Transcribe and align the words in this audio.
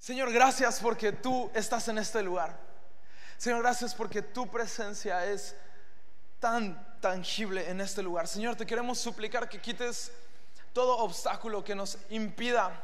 Señor, 0.00 0.32
gracias 0.32 0.80
porque 0.80 1.12
tú 1.12 1.50
estás 1.52 1.86
en 1.88 1.98
este 1.98 2.22
lugar. 2.22 2.58
Señor, 3.36 3.60
gracias 3.60 3.94
porque 3.94 4.22
tu 4.22 4.50
presencia 4.50 5.26
es 5.26 5.54
tan 6.38 6.98
tangible 7.02 7.68
en 7.68 7.82
este 7.82 8.02
lugar. 8.02 8.26
Señor, 8.26 8.56
te 8.56 8.64
queremos 8.64 8.98
suplicar 8.98 9.46
que 9.46 9.60
quites 9.60 10.10
todo 10.72 10.96
obstáculo 10.96 11.62
que 11.62 11.74
nos 11.74 11.98
impida 12.08 12.82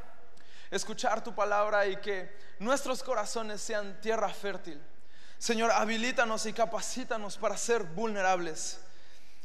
escuchar 0.71 1.25
tu 1.25 1.35
palabra 1.35 1.87
y 1.87 1.97
que 1.97 2.37
nuestros 2.59 3.03
corazones 3.03 3.63
sean 3.63 3.99
tierra 4.03 4.29
fértil. 4.29 4.79
Señor, 5.39 5.71
habilítanos 5.71 6.45
y 6.45 6.53
capacítanos 6.53 7.39
para 7.39 7.57
ser 7.57 7.83
vulnerables 7.83 8.79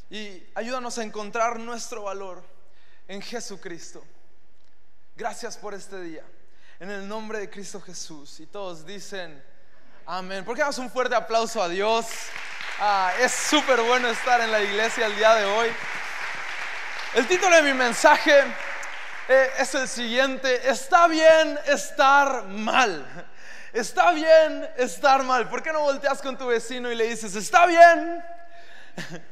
y 0.09 0.43
ayúdanos 0.55 0.97
a 0.97 1.03
encontrar 1.03 1.57
nuestro 1.57 2.03
valor 2.03 2.43
en 3.07 3.21
Jesucristo. 3.21 4.03
Gracias 5.15 5.55
por 5.55 5.73
este 5.73 6.01
día. 6.01 6.25
En 6.81 6.89
el 6.89 7.07
nombre 7.07 7.37
de 7.37 7.47
Cristo 7.47 7.79
Jesús. 7.79 8.39
Y 8.39 8.47
todos 8.47 8.83
dicen, 8.83 9.39
amén. 10.03 10.43
¿Por 10.43 10.55
qué 10.55 10.61
damos 10.61 10.79
un 10.79 10.89
fuerte 10.89 11.13
aplauso 11.13 11.61
a 11.61 11.69
Dios? 11.69 12.07
Ah, 12.79 13.13
es 13.19 13.31
súper 13.31 13.79
bueno 13.83 14.07
estar 14.07 14.41
en 14.41 14.51
la 14.51 14.59
iglesia 14.63 15.05
el 15.05 15.15
día 15.15 15.35
de 15.35 15.45
hoy. 15.45 15.69
El 17.13 17.27
título 17.27 17.55
de 17.55 17.61
mi 17.61 17.73
mensaje 17.73 18.33
eh, 19.29 19.51
es 19.59 19.75
el 19.75 19.87
siguiente, 19.87 20.67
está 20.67 21.05
bien 21.05 21.59
estar 21.67 22.45
mal. 22.45 23.05
Está 23.73 24.11
bien 24.13 24.67
estar 24.75 25.21
mal. 25.21 25.49
¿Por 25.49 25.61
qué 25.61 25.71
no 25.71 25.81
volteas 25.81 26.19
con 26.19 26.35
tu 26.35 26.47
vecino 26.47 26.91
y 26.91 26.95
le 26.95 27.09
dices, 27.09 27.35
está 27.35 27.67
bien? 27.67 28.25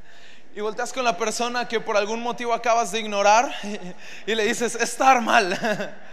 Y 0.55 0.61
volteas 0.61 0.91
con 0.91 1.03
la 1.03 1.15
persona 1.15 1.67
que 1.67 1.79
por 1.79 1.95
algún 1.95 2.21
motivo 2.21 2.53
acabas 2.53 2.91
de 2.91 2.99
ignorar 2.99 3.53
y 4.25 4.35
le 4.35 4.43
dices, 4.45 4.75
estar 4.75 5.21
mal. 5.21 5.95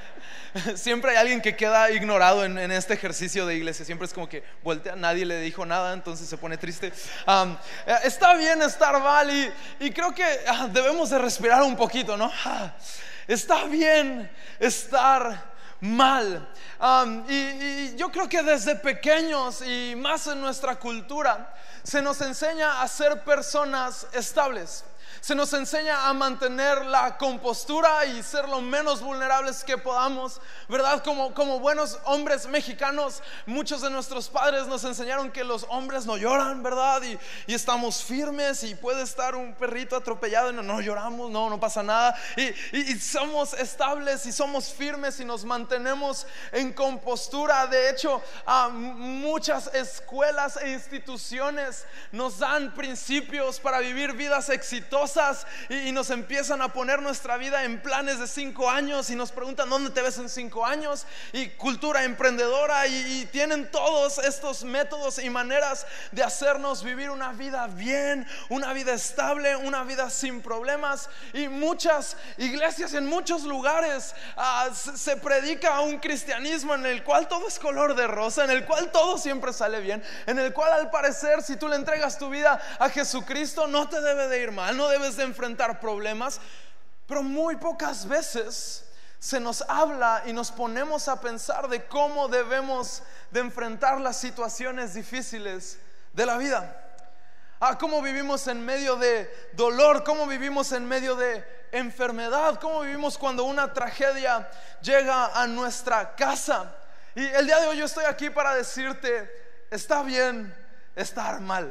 Siempre 0.77 1.13
hay 1.13 1.17
alguien 1.17 1.41
que 1.41 1.57
queda 1.57 1.91
ignorado 1.91 2.45
en, 2.45 2.59
este 2.71 2.95
ejercicio 2.95 3.47
de 3.47 3.57
iglesia. 3.57 3.85
Siempre 3.85 4.07
es 4.07 4.15
como 4.15 4.29
que 4.29 4.43
voltea, 4.63 4.97
nadie 4.97 5.25
le 5.25 5.41
dijo 5.41 5.65
nada, 5.67 5.93
entonces 5.93 6.29
se 6.29 6.37
pone 6.37 6.57
triste. 6.57 6.89
Eh, 6.89 7.95
está 8.05 8.35
bien 8.35 8.63
estar 8.63 9.01
mal 9.01 9.31
y, 9.79 9.91
creo 9.91 10.15
que 10.15 10.25
ah, 10.47 10.69
debemos 10.71 11.11
de 11.11 11.19
respirar 11.19 11.63
un 11.63 11.77
poquito, 11.77 12.17
¿no? 12.17 12.31
Ah, 12.45 12.73
está 13.27 13.65
bien 13.65 14.31
estar 14.59 15.55
mal. 15.81 16.49
y, 17.29 17.97
yo 17.97 18.11
creo 18.11 18.29
que 18.29 18.43
desde 18.43 18.77
pequeños 18.77 19.63
y 19.63 19.95
más 19.97 20.27
en 20.27 20.41
nuestra 20.41 20.77
cultura 20.77 21.55
se 21.83 22.03
nos 22.03 22.21
enseña 22.21 22.83
a 22.83 22.89
ser 22.89 23.23
personas 23.23 24.07
estables 24.13 24.85
se 25.27 25.35
nos 25.35 25.53
enseña 25.55 26.09
a 26.09 26.13
mantener 26.13 26.87
la 26.87 27.19
compostura 27.19 28.07
y 28.07 28.23
ser 28.23 28.49
lo 28.49 28.61
menos 28.61 29.01
vulnerables 29.01 29.65
que 29.65 29.77
podamos, 29.77 30.41
¿verdad? 30.69 31.03
Como, 31.03 31.35
como 31.35 31.59
buenos 31.59 31.99
hombres 32.05 32.47
mexicanos, 32.47 33.25
muchos 33.45 33.81
de 33.81 33.91
nuestros 33.91 34.29
padres 34.29 34.69
nos 34.69 34.85
enseñaron 34.85 35.33
que 35.33 35.43
los 35.43 35.67
hombres 35.69 36.07
no 36.07 36.17
lloran, 36.17 36.63
¿verdad? 36.63 37.03
Y, 37.03 37.19
estamos 37.53 38.05
firmes 38.05 38.63
y 38.63 38.77
puede 38.77 39.03
estar 39.03 39.35
un 39.35 39.55
perrito 39.55 39.97
atropellado 39.97 40.51
y 40.51 40.55
no, 40.55 40.63
no 40.63 40.81
lloramos, 40.81 41.29
no, 41.29 41.51
no 41.51 41.59
pasa 41.59 41.83
nada. 41.83 42.17
Y, 42.37 42.79
y 42.79 43.01
somos 43.01 43.53
estables 43.55 44.27
y 44.27 44.33
somos 44.33 44.73
firmes 44.73 45.19
y 45.19 45.25
nos 45.25 45.45
mantenemos 45.45 46.25
en 46.53 46.73
compostura. 46.73 47.67
De 47.67 47.91
hecho, 47.91 48.23
a 48.47 48.69
muchas 48.69 49.75
escuelas 49.75 50.57
e 50.59 50.71
instituciones 50.71 51.85
nos 52.13 52.39
dan 52.39 52.73
principios 52.75 53.59
para 53.59 53.81
vivir 53.81 54.13
vidas 54.13 54.51
exitosas 54.51 55.16
y, 55.69 55.93
nos 55.93 56.11
empiezan 56.11 56.61
a 56.61 56.73
poner 56.73 57.01
nuestra 57.01 57.37
vida 57.37 57.65
en 57.65 57.81
planes 57.81 58.19
de 58.19 58.27
cinco 58.27 58.69
años 58.69 59.09
y 59.09 59.17
nos 59.17 59.33
preguntan 59.33 59.71
dónde 59.71 59.91
te 59.91 60.03
ves 60.03 60.19
en 60.19 60.29
cinco 60.29 60.67
años 60.67 61.07
y 61.33 61.49
cultura 61.51 62.05
emprendedora 62.05 62.87
y, 62.87 63.27
tienen 63.33 63.71
todos 63.71 64.19
estos 64.19 64.65
métodos 64.65 65.19
y 65.19 65.31
maneras 65.31 65.87
de 66.13 66.23
hacernos 66.23 66.83
vivir 66.83 67.11
una 67.11 67.33
vida 67.33 67.67
bien, 67.67 68.27
una 68.49 68.73
vida 68.73 68.93
estable, 68.93 69.57
una 69.57 69.85
vida 69.85 70.11
sin 70.11 70.41
problemas. 70.41 71.09
Y 71.33 71.49
muchas 71.49 72.17
iglesias 72.37 72.95
en 72.95 73.07
muchos 73.07 73.45
lugares 73.45 74.15
ah, 74.37 74.69
se 74.75 75.17
predica 75.17 75.81
un 75.81 75.99
cristianismo 75.99 76.75
en 76.75 76.87
el 76.87 77.03
cual 77.03 77.29
todo 77.29 77.49
es 77.49 77.59
color 77.59 77.95
de 77.95 78.07
rosa, 78.07 78.45
en 78.45 78.51
el 78.51 78.65
cual 78.65 78.91
todo 78.93 79.19
siempre 79.19 79.53
sale 79.53 79.81
bien, 79.81 80.03
en 80.27 80.39
el 80.39 80.53
cual 80.53 80.73
al 80.73 80.91
parecer 80.91 81.43
si 81.43 81.57
tú 81.57 81.69
le 81.69 81.77
entregas 81.77 82.19
tu 82.19 82.29
vida 82.29 82.61
a 82.79 82.89
Jesucristo 82.91 83.67
no 83.67 83.89
te 83.89 84.01
debe 84.01 84.29
de 84.29 84.43
ir 84.43 84.53
mal, 84.53 84.77
no 84.77 84.89
de 85.15 85.23
enfrentar 85.23 85.79
problemas, 85.79 86.41
pero 87.07 87.23
muy 87.23 87.57
pocas 87.57 88.09
veces 88.09 88.85
se 89.19 89.39
nos 89.39 89.63
habla 89.63 90.23
y 90.27 90.33
nos 90.33 90.51
ponemos 90.51 91.07
a 91.09 91.21
pensar 91.21 91.69
de 91.69 91.87
cómo 91.87 92.29
debemos 92.29 93.03
de 93.31 93.41
enfrentar 93.41 94.01
las 94.01 94.17
situaciones 94.17 94.95
difíciles 94.95 95.79
de 96.13 96.27
la 96.27 96.39
vida. 96.39 96.83
Ah, 97.61 97.79
cómo 97.79 98.03
vivimos 98.03 98.47
en 98.49 98.65
medio 98.65 98.97
de 98.97 99.31
dolor, 99.53 100.05
cómo 100.05 100.27
vivimos 100.27 100.73
en 100.73 100.87
medio 100.87 101.15
de 101.17 101.45
enfermedad, 101.73 102.59
cómo 102.61 102.81
vivimos 102.81 103.17
cuando 103.17 103.45
una 103.45 103.73
tragedia 103.73 104.49
llega 104.83 105.27
a 105.29 105.47
nuestra 105.47 106.15
casa. 106.17 106.75
Y 107.15 107.25
el 107.25 107.47
día 107.47 107.61
de 107.61 107.67
hoy 107.69 107.79
yo 107.79 107.87
estoy 107.87 108.05
aquí 108.05 108.29
para 108.29 108.55
decirte, 108.55 109.31
está 109.71 110.03
bien 110.03 110.55
estar 110.97 111.41
mal. 111.41 111.71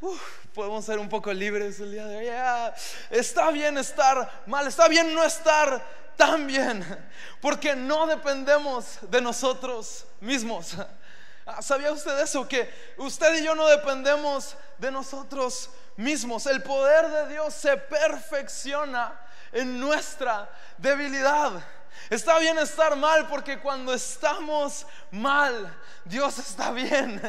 podemos 0.54 0.84
ser 0.84 0.98
un 0.98 1.08
poco 1.08 1.32
libres 1.32 1.78
el 1.80 1.92
día 1.92 2.06
de 2.06 2.16
hoy. 2.16 2.74
está 3.10 3.50
bien 3.50 3.76
estar 3.78 4.42
mal, 4.46 4.66
está 4.66 4.88
bien 4.88 5.14
no 5.14 5.22
estar 5.22 5.84
tan 6.16 6.46
bien, 6.46 6.84
porque 7.40 7.76
no 7.76 8.06
dependemos 8.06 8.98
de 9.02 9.20
nosotros 9.20 10.06
mismos. 10.20 10.74
Ah, 11.48 11.62
¿Sabía 11.62 11.92
usted 11.92 12.18
eso? 12.18 12.48
Que 12.48 12.68
usted 12.96 13.36
y 13.36 13.44
yo 13.44 13.54
no 13.54 13.68
dependemos 13.68 14.56
de 14.78 14.90
nosotros 14.90 15.70
mismos. 15.94 16.44
El 16.46 16.60
poder 16.60 17.08
de 17.08 17.28
Dios 17.34 17.54
se 17.54 17.76
perfecciona 17.76 19.16
en 19.52 19.78
nuestra 19.78 20.50
debilidad. 20.76 21.52
Está 22.10 22.40
bien 22.40 22.58
estar 22.58 22.96
mal 22.96 23.28
porque 23.28 23.60
cuando 23.60 23.94
estamos 23.94 24.88
mal, 25.12 25.72
Dios 26.04 26.36
está 26.40 26.72
bien. 26.72 27.22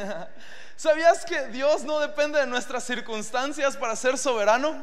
¿Sabías 0.78 1.24
que 1.24 1.48
Dios 1.48 1.82
no 1.82 1.98
depende 1.98 2.38
de 2.38 2.46
nuestras 2.46 2.84
circunstancias 2.84 3.76
para 3.76 3.96
ser 3.96 4.16
soberano? 4.16 4.80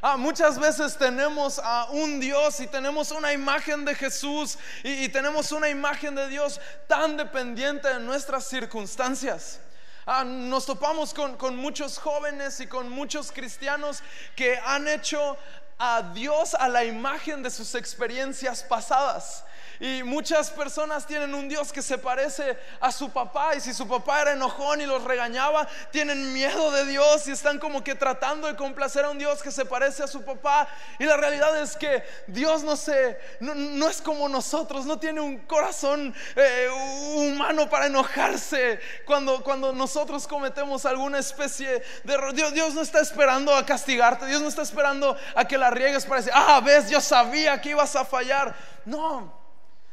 Ah, 0.00 0.16
muchas 0.16 0.58
veces 0.58 0.96
tenemos 0.96 1.58
a 1.62 1.84
un 1.90 2.18
Dios 2.18 2.60
y 2.60 2.66
tenemos 2.66 3.10
una 3.10 3.34
imagen 3.34 3.84
de 3.84 3.94
Jesús 3.94 4.56
y, 4.82 5.06
tenemos 5.10 5.52
una 5.52 5.68
imagen 5.68 6.14
de 6.14 6.28
Dios 6.28 6.58
tan 6.86 7.18
dependiente 7.18 7.88
de 7.88 8.00
nuestras 8.00 8.46
circunstancias. 8.46 9.60
Ah, 10.06 10.24
nos 10.24 10.64
topamos 10.64 11.12
con, 11.12 11.36
con 11.36 11.56
muchos 11.56 11.98
jóvenes 11.98 12.58
y 12.60 12.66
con 12.66 12.88
muchos 12.88 13.30
cristianos 13.30 14.02
que 14.34 14.58
han 14.64 14.88
hecho 14.88 15.36
a 15.78 16.10
Dios 16.14 16.54
a 16.54 16.68
la 16.68 16.86
imagen 16.86 17.42
de 17.42 17.50
sus 17.50 17.74
experiencias 17.74 18.62
pasadas. 18.62 19.44
Y 19.80 20.02
muchas 20.02 20.50
personas 20.50 21.06
tienen 21.06 21.34
un 21.34 21.48
Dios 21.48 21.72
que 21.72 21.82
se 21.82 21.98
parece 21.98 22.58
a 22.80 22.90
su 22.90 23.10
papá. 23.10 23.54
Y 23.54 23.60
si 23.60 23.72
su 23.72 23.86
papá 23.86 24.22
era 24.22 24.32
enojón 24.32 24.80
y 24.80 24.86
los 24.86 25.04
regañaba, 25.04 25.68
tienen 25.90 26.32
miedo 26.32 26.70
de 26.70 26.84
Dios 26.84 27.28
y 27.28 27.32
están 27.32 27.58
como 27.58 27.84
que 27.84 27.94
tratando 27.94 28.48
de 28.48 28.56
complacer 28.56 29.04
a 29.04 29.10
un 29.10 29.18
Dios 29.18 29.42
que 29.42 29.50
se 29.50 29.64
parece 29.64 30.02
a 30.02 30.08
su 30.08 30.24
papá. 30.24 30.68
Y 30.98 31.04
la 31.04 31.16
realidad 31.16 31.60
es 31.60 31.76
que 31.76 32.02
Dios 32.26 32.64
no, 32.64 32.76
se, 32.76 33.18
no, 33.40 33.88
es 33.88 34.02
como 34.02 34.28
nosotros, 34.28 34.84
no 34.84 34.98
tiene 34.98 35.20
un 35.20 35.38
corazón 35.38 36.14
eh, 36.34 36.68
humano 37.16 37.70
para 37.70 37.86
enojarse 37.86 38.80
cuando, 39.04 39.42
cuando 39.44 39.72
nosotros 39.72 40.26
cometemos 40.26 40.84
alguna 40.86 41.18
especie 41.18 41.82
de 42.02 42.14
error. 42.14 42.34
Dios, 42.34 42.52
Dios 42.52 42.74
no 42.74 42.82
está 42.82 43.00
esperando 43.00 43.54
a 43.54 43.64
castigarte, 43.64 44.26
Dios 44.26 44.42
no 44.42 44.48
está 44.48 44.62
esperando 44.62 45.16
a 45.34 45.44
que 45.46 45.56
la 45.56 45.70
riegues 45.70 46.04
para 46.04 46.20
decir, 46.20 46.32
ah, 46.34 46.60
ves, 46.64 46.90
yo 46.90 47.00
sabía 47.00 47.60
que 47.60 47.70
ibas 47.70 47.94
a 47.94 48.04
fallar. 48.04 48.54
No, 48.84 49.37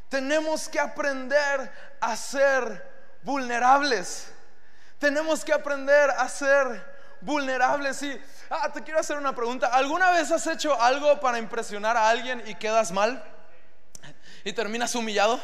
tenemos 0.09 0.69
que 0.69 0.79
aprender 0.79 1.71
a 1.99 2.15
ser 2.15 2.95
vulnerables. 3.23 4.31
Tenemos 4.99 5.43
que 5.43 5.53
aprender 5.53 6.09
a 6.11 6.29
ser 6.29 6.95
vulnerables. 7.21 8.01
Y 8.03 8.21
ah, 8.49 8.71
te 8.71 8.83
quiero 8.83 8.99
hacer 8.99 9.17
una 9.17 9.35
pregunta. 9.35 9.67
¿Alguna 9.67 10.11
vez 10.11 10.31
has 10.31 10.45
hecho 10.47 10.79
algo 10.81 11.19
para 11.19 11.37
impresionar 11.37 11.97
a 11.97 12.09
alguien 12.09 12.43
y 12.45 12.55
quedas 12.55 12.91
mal? 12.91 13.23
¿Y 14.43 14.53
terminas 14.53 14.93
humillado? 14.95 15.39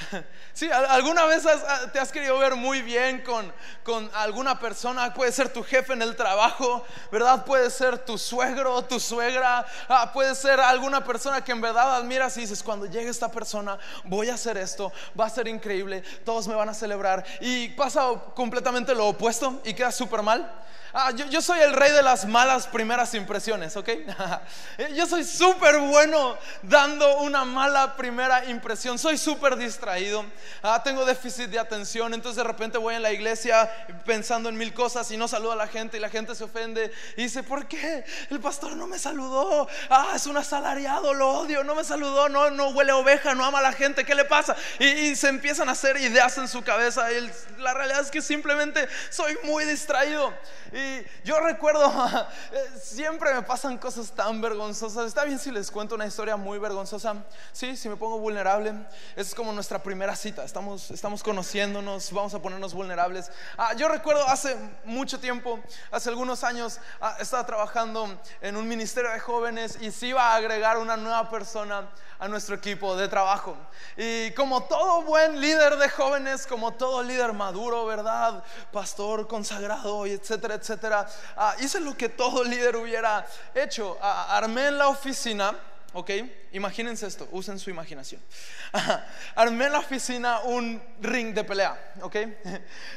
Sí, 0.52 0.68
alguna 0.70 1.24
vez 1.26 1.44
te 1.92 1.98
has 1.98 2.10
querido 2.10 2.36
ver 2.38 2.54
muy 2.54 2.82
bien 2.82 3.22
con, 3.22 3.50
con, 3.82 4.10
alguna 4.14 4.58
persona, 4.58 5.14
puede 5.14 5.32
ser 5.32 5.50
tu 5.50 5.62
jefe 5.62 5.92
en 5.92 6.02
el 6.02 6.16
trabajo, 6.16 6.84
¿verdad? 7.10 7.44
Puede 7.44 7.70
ser 7.70 7.98
tu 7.98 8.18
suegro, 8.18 8.82
tu 8.82 8.98
suegra, 8.98 9.64
ah, 9.88 10.12
puede 10.12 10.34
ser 10.34 10.60
alguna 10.60 11.04
persona 11.04 11.42
que 11.42 11.52
en 11.52 11.60
verdad 11.60 11.96
admiras 11.96 12.36
y 12.36 12.40
dices, 12.40 12.62
cuando 12.62 12.86
llegue 12.86 13.08
esta 13.08 13.30
persona 13.30 13.78
voy 14.04 14.28
a 14.28 14.34
hacer 14.34 14.58
esto, 14.58 14.92
va 15.18 15.26
a 15.26 15.30
ser 15.30 15.48
increíble, 15.48 16.02
todos 16.24 16.46
me 16.48 16.54
van 16.54 16.68
a 16.68 16.74
celebrar 16.74 17.24
y 17.40 17.68
pasa 17.70 18.02
completamente 18.34 18.94
lo 18.94 19.08
opuesto 19.08 19.62
y 19.64 19.72
queda 19.72 19.92
súper 19.92 20.22
mal. 20.22 20.50
Ah, 20.92 21.12
yo, 21.12 21.40
soy 21.40 21.60
el 21.60 21.72
rey 21.72 21.92
de 21.92 22.02
las 22.02 22.26
malas 22.26 22.66
primeras 22.66 23.14
impresiones, 23.14 23.76
¿ok? 23.76 23.88
yo 24.94 25.06
soy 25.06 25.24
súper 25.24 25.78
bueno 25.78 26.36
dando 26.62 27.18
una 27.18 27.44
mala 27.44 27.96
primera 27.96 28.44
impresión. 28.46 28.98
Soy 28.98 29.16
súper 29.18 29.56
distraído 29.56 30.24
ah, 30.62 30.82
tengo 30.82 31.04
déficit 31.04 31.50
de 31.50 31.58
atención, 31.58 32.14
entonces 32.14 32.36
de 32.36 32.44
repente 32.44 32.78
voy 32.78 32.94
en 32.94 33.02
la 33.02 33.12
iglesia 33.12 33.70
pensando 34.04 34.48
en 34.48 34.56
mil 34.56 34.72
cosas 34.72 35.10
y 35.10 35.16
no 35.16 35.28
saludo 35.28 35.52
a 35.52 35.56
la 35.56 35.66
gente 35.66 35.96
y 35.96 36.00
la 36.00 36.08
gente 36.08 36.34
se 36.34 36.44
ofende 36.44 36.92
y 37.16 37.22
dice, 37.22 37.42
¿por 37.42 37.66
qué? 37.66 38.04
El 38.30 38.40
pastor 38.40 38.76
no 38.76 38.86
me 38.86 38.98
saludó, 38.98 39.68
ah, 39.88 40.12
es 40.14 40.26
un 40.26 40.36
asalariado, 40.36 41.14
lo 41.14 41.28
odio, 41.30 41.64
no 41.64 41.74
me 41.74 41.84
saludó, 41.84 42.28
no, 42.28 42.50
no 42.50 42.68
huele 42.70 42.92
oveja, 42.92 43.34
no 43.34 43.44
ama 43.44 43.58
a 43.58 43.62
la 43.62 43.72
gente, 43.72 44.04
¿qué 44.04 44.14
le 44.14 44.24
pasa? 44.24 44.56
Y, 44.78 45.10
se 45.20 45.28
empiezan 45.28 45.68
a 45.68 45.72
hacer 45.72 45.96
ideas 45.96 46.38
en 46.38 46.48
su 46.48 46.62
cabeza 46.62 47.12
y 47.12 47.30
la 47.58 47.74
realidad 47.74 48.00
es 48.00 48.10
que 48.10 48.22
simplemente 48.22 48.88
soy 49.10 49.36
muy 49.42 49.64
distraído. 49.64 50.32
Y 50.72 50.79
yo 51.24 51.40
recuerdo, 51.40 51.86
eh, 52.52 52.78
siempre 52.80 53.32
me 53.34 53.42
pasan 53.42 53.78
cosas 53.78 54.10
tan 54.12 54.40
vergonzosas, 54.40 55.06
está 55.06 55.24
bien 55.24 55.38
si 55.38 55.50
les 55.50 55.70
cuento 55.70 55.94
una 55.94 56.06
historia 56.06 56.36
muy 56.36 56.58
vergonzosa, 56.58 57.16
sí, 57.52 57.76
si 57.76 57.88
me 57.88 57.96
pongo 57.96 58.18
vulnerable, 58.18 58.74
es 59.16 59.34
como 59.34 59.52
nuestra 59.52 59.82
primera 59.82 60.16
cita, 60.16 60.44
estamos, 60.44 60.90
estamos 60.90 61.22
conociéndonos, 61.22 62.12
vamos 62.12 62.34
a 62.34 62.42
ponernos 62.42 62.74
vulnerables. 62.74 63.30
Ah, 63.56 63.74
yo 63.74 63.88
recuerdo 63.88 64.26
hace 64.28 64.56
mucho 64.84 65.20
tiempo, 65.20 65.60
hace 65.90 66.08
algunos 66.08 66.44
años, 66.44 66.80
ah, 67.00 67.16
estaba 67.20 67.44
trabajando 67.46 68.20
en 68.40 68.56
un 68.56 68.68
ministerio 68.68 69.10
de 69.10 69.20
jóvenes 69.20 69.78
y 69.80 69.90
se 69.90 70.08
iba 70.08 70.32
a 70.32 70.36
agregar 70.36 70.78
una 70.78 70.96
nueva 70.96 71.28
persona 71.30 71.88
a 72.18 72.28
nuestro 72.28 72.54
equipo 72.54 72.96
de 72.96 73.08
trabajo. 73.08 73.56
Y 73.96 74.30
como 74.32 74.64
todo 74.64 75.02
buen 75.02 75.40
líder 75.40 75.76
de 75.76 75.88
jóvenes, 75.88 76.46
como 76.46 76.72
todo 76.72 77.02
líder 77.02 77.32
maduro, 77.32 77.86
¿verdad? 77.86 78.44
Pastor 78.70 79.26
consagrado, 79.26 80.06
y 80.06 80.12
etcétera, 80.12 80.54
etcétera, 80.54 80.69
ah, 81.36 81.54
hice 81.60 81.80
lo 81.80 81.96
que 81.96 82.08
todo 82.08 82.44
líder 82.50 82.76
hubiera 82.76 83.26
hecho. 83.54 83.98
armé 84.00 84.68
en 84.68 84.78
la 84.78 84.88
oficina 84.88 85.54
¿ok? 85.92 86.10
Imagínense 86.52 87.06
esto, 87.06 87.28
usen 87.30 87.58
su 87.58 87.70
imaginación. 87.70 88.20
Armé 89.34 89.66
en 89.66 89.72
la 89.72 89.78
oficina 89.78 90.40
un 90.40 90.82
ring 91.00 91.32
de 91.32 91.44
pelea, 91.44 91.92
¿ok? 92.02 92.16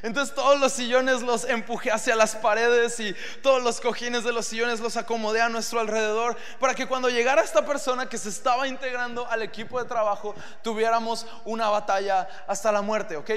Entonces 0.01 0.34
todos 0.34 0.60
los 0.60 0.74
sillones 0.74 1.22
los 1.22 1.45
empujé 1.45 1.92
hacia 1.92 2.16
las 2.16 2.36
paredes 2.36 3.00
y 3.00 3.16
todos 3.42 3.62
los 3.62 3.80
cojines 3.80 4.24
de 4.24 4.31
los 4.31 4.48
sillones 4.48 4.80
los 4.80 4.98
acomodé 4.98 5.42
a 5.42 5.50
nuestro 5.50 5.80
alrededor 5.80 6.36
para 6.60 6.74
que 6.74 6.88
cuando 6.88 7.10
llegara 7.10 7.44
esta 7.44 7.66
persona 7.66 8.10
que 8.10 8.18
se 8.18 8.30
estaba 8.30 8.68
integrando 8.68 9.28
al 9.30 9.42
equipo 9.44 9.81
de 9.81 9.88
trabajo 9.88 10.36
tuviéramos 10.63 11.25
una 11.45 11.69
batalla 11.69 12.28
hasta 12.48 12.72
la 12.72 12.81
muerte, 12.81 13.18
¿ok? 13.18 13.30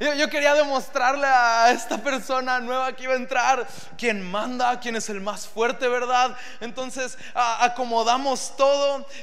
Yo, 0.18 0.28
quería 0.30 0.54
demostrarle 0.54 1.26
a 1.26 1.70
esta 1.70 1.98
persona 1.98 2.58
nueva 2.60 2.92
que 2.94 3.04
iba 3.04 3.12
a 3.12 3.16
entrar 3.16 3.66
quién 3.96 4.22
manda, 4.22 4.80
quién 4.80 4.96
es 4.96 5.08
el 5.08 5.20
más 5.20 5.46
fuerte, 5.46 5.88
¿verdad? 5.88 6.36
Entonces 6.60 7.16
acomodamos 7.34 8.56
todo 8.56 8.65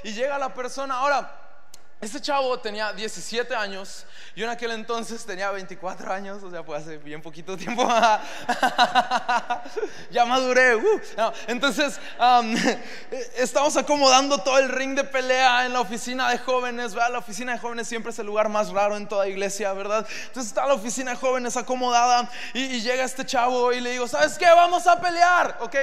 y 0.04 0.14
llega 0.14 0.38
la 0.38 0.54
persona. 0.54 0.96
Ahora, 0.96 1.44
este 2.04 2.20
chavo 2.20 2.60
tenía 2.60 2.92
17 2.92 3.56
años, 3.56 4.06
yo 4.36 4.44
en 4.44 4.52
aquel 4.52 4.72
entonces 4.72 5.26
tenía 5.26 5.50
24 5.52 6.12
años, 6.12 6.44
o 6.44 6.52
sea, 6.52 6.62
fue 6.62 6.76
hace 6.76 6.98
bien 6.98 7.22
poquito 7.22 7.56
tiempo. 7.56 7.88
ya 10.12 10.26
maduré. 10.26 10.76
Uh, 10.76 11.02
entonces, 11.48 11.98
estamos 13.38 13.78
acomodando 13.78 14.38
todo 14.40 14.60
el 14.60 14.68
ring 14.68 14.96
de 14.96 15.06
pelea 15.06 15.66
en 15.66 15.72
la 15.72 15.80
oficina 15.80 16.30
de 16.30 16.40
jóvenes. 16.40 16.94
La 16.94 17.20
oficina 17.20 17.54
de 17.54 17.60
jóvenes 17.60 17.88
siempre 17.88 18.12
es 18.12 18.20
el 18.20 18.26
lugar 18.26 18.50
más 18.50 18.70
raro 18.72 18.98
en 18.98 19.08
toda 19.08 19.26
iglesia, 19.26 19.72
¿verdad? 19.72 20.06
Entonces 20.26 20.52
está 20.52 20.68
la 20.68 20.74
oficina 20.74 21.12
de 21.12 21.18
jóvenes 21.18 21.56
acomodada 21.56 22.30
y, 22.54 22.64
y 22.64 22.82
llega 22.82 23.06
este 23.06 23.26
chavo 23.26 23.72
y 23.72 23.80
le 23.80 23.92
digo, 23.92 24.10
¿sabes 24.10 24.38
qué? 24.38 24.48
Vamos 24.48 24.86
a 24.88 25.00
pelear, 25.00 25.58
¿ok? 25.62 25.76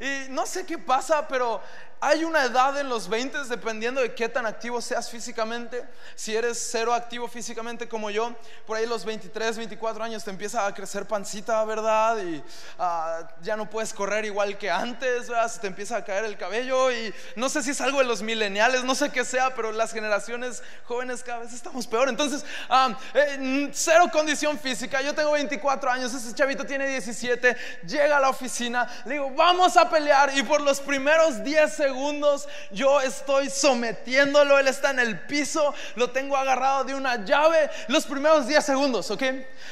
Y 0.00 0.28
no 0.28 0.44
sé 0.44 0.66
qué 0.66 0.76
pasa, 0.76 1.26
pero 1.26 1.62
hay 2.04 2.24
una 2.24 2.42
edad 2.42 2.76
en 2.80 2.88
los 2.88 3.08
20, 3.08 3.44
dependiendo 3.44 4.00
de 4.00 4.12
qué 4.12 4.28
tan 4.28 4.44
activo 4.44 4.82
seas 4.82 5.08
físicamente. 5.08 5.84
Si 6.16 6.34
eres 6.34 6.58
cero 6.68 6.92
activo 6.92 7.28
físicamente 7.28 7.88
como 7.88 8.10
yo, 8.10 8.34
por 8.66 8.76
ahí 8.76 8.86
los 8.86 9.04
23, 9.04 9.56
24 9.56 10.02
años 10.02 10.24
te 10.24 10.30
empieza 10.30 10.66
a 10.66 10.74
crecer 10.74 11.06
pancita, 11.06 11.64
¿verdad? 11.64 12.18
Y 12.18 12.42
ah, 12.80 13.20
ya 13.40 13.56
no 13.56 13.70
puedes 13.70 13.94
correr 13.94 14.24
igual 14.24 14.58
que 14.58 14.68
antes, 14.68 15.28
¿verdad? 15.28 15.48
Se 15.48 15.60
te 15.60 15.68
empieza 15.68 15.96
a 15.96 16.04
caer 16.04 16.24
el 16.24 16.36
cabello 16.36 16.90
y 16.90 17.14
no 17.36 17.48
sé 17.48 17.62
si 17.62 17.70
es 17.70 17.80
algo 17.80 18.00
de 18.00 18.04
los 18.04 18.20
mileniales, 18.20 18.82
no 18.82 18.96
sé 18.96 19.10
qué 19.10 19.24
sea, 19.24 19.54
pero 19.54 19.70
las 19.70 19.92
generaciones 19.92 20.60
jóvenes 20.86 21.22
cada 21.22 21.38
vez 21.38 21.52
estamos 21.52 21.86
peor. 21.86 22.08
Entonces, 22.08 22.44
ah, 22.68 22.98
eh, 23.14 23.70
cero 23.72 24.06
condición 24.12 24.58
física. 24.58 25.00
Yo 25.02 25.14
tengo 25.14 25.30
24 25.30 25.88
años, 25.88 26.12
ese 26.12 26.34
chavito 26.34 26.66
tiene 26.66 26.88
17, 26.88 27.56
llega 27.86 28.16
a 28.16 28.20
la 28.20 28.30
oficina, 28.30 28.88
digo, 29.04 29.30
vamos 29.36 29.76
a 29.76 29.88
pelear 29.88 30.36
y 30.36 30.42
por 30.42 30.60
los 30.60 30.80
primeros 30.80 31.44
10 31.44 31.72
segundos 31.72 31.91
segundos 31.92 32.48
yo 32.70 33.00
estoy 33.02 33.50
sometiéndolo, 33.50 34.58
él 34.58 34.66
está 34.66 34.90
en 34.90 34.98
el 34.98 35.20
piso, 35.20 35.74
lo 35.94 36.10
tengo 36.10 36.36
agarrado 36.36 36.84
de 36.84 36.94
una 36.94 37.22
llave 37.22 37.68
los 37.88 38.06
primeros 38.06 38.46
10 38.46 38.64
segundos, 38.64 39.10
¿ok? 39.10 39.22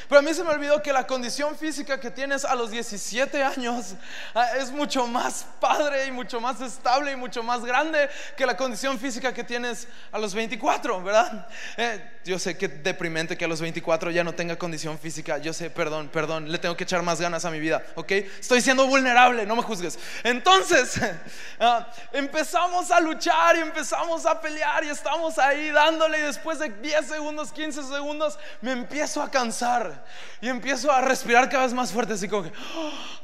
Pero 0.07 0.19
a 0.19 0.21
mí 0.21 0.33
se 0.33 0.43
me 0.43 0.51
olvidó 0.51 0.81
que 0.83 0.93
la 0.93 1.07
condición 1.07 1.57
física 1.57 1.99
que 1.99 2.11
tienes 2.11 2.45
a 2.45 2.53
los 2.53 2.69
17 2.69 3.41
años 3.43 3.95
ah, 4.35 4.51
es 4.59 4.69
mucho 4.69 5.07
más 5.07 5.45
padre 5.59 6.05
y 6.05 6.11
mucho 6.11 6.39
más 6.39 6.61
estable 6.61 7.13
y 7.13 7.15
mucho 7.15 7.41
más 7.41 7.63
grande 7.65 8.07
que 8.37 8.45
la 8.45 8.55
condición 8.55 8.99
física 8.99 9.33
que 9.33 9.43
tienes 9.43 9.87
a 10.11 10.19
los 10.19 10.35
24, 10.35 11.01
¿verdad? 11.01 11.47
Eh, 11.77 12.19
yo 12.23 12.37
sé 12.37 12.55
que 12.55 12.67
deprimente 12.67 13.35
que 13.35 13.45
a 13.45 13.47
los 13.47 13.61
24 13.61 14.11
ya 14.11 14.23
no 14.23 14.33
tenga 14.33 14.57
condición 14.57 14.99
física, 14.99 15.39
yo 15.39 15.53
sé, 15.53 15.71
perdón, 15.71 16.09
perdón, 16.09 16.51
le 16.51 16.59
tengo 16.59 16.77
que 16.77 16.83
echar 16.83 17.01
más 17.01 17.19
ganas 17.19 17.45
a 17.45 17.51
mi 17.51 17.59
vida, 17.59 17.83
¿ok? 17.95 18.11
Estoy 18.11 18.61
siendo 18.61 18.85
vulnerable, 18.85 19.45
no 19.47 19.55
me 19.55 19.63
juzgues. 19.63 19.97
Entonces, 20.23 20.99
uh, 21.59 21.83
empezamos 22.11 22.91
a 22.91 22.99
luchar 22.99 23.55
y 23.55 23.59
empezamos 23.59 24.25
a 24.25 24.39
pelear 24.39 24.83
y 24.83 24.89
estamos 24.89 25.37
ahí 25.39 25.71
dándole 25.71 26.19
y 26.19 26.21
después 26.21 26.59
de 26.59 26.69
10 26.69 27.07
segundos, 27.07 27.51
15 27.51 27.83
segundos, 27.83 28.37
me 28.61 28.71
empiezo 28.71 29.21
a 29.21 29.29
cansar 29.29 30.03
y 30.41 30.49
empiezo 30.49 30.91
a 30.91 31.01
respirar 31.01 31.49
cada 31.49 31.63
vez 31.63 31.73
más 31.73 31.91
fuerte, 31.91 32.13
así 32.13 32.27
como 32.27 32.49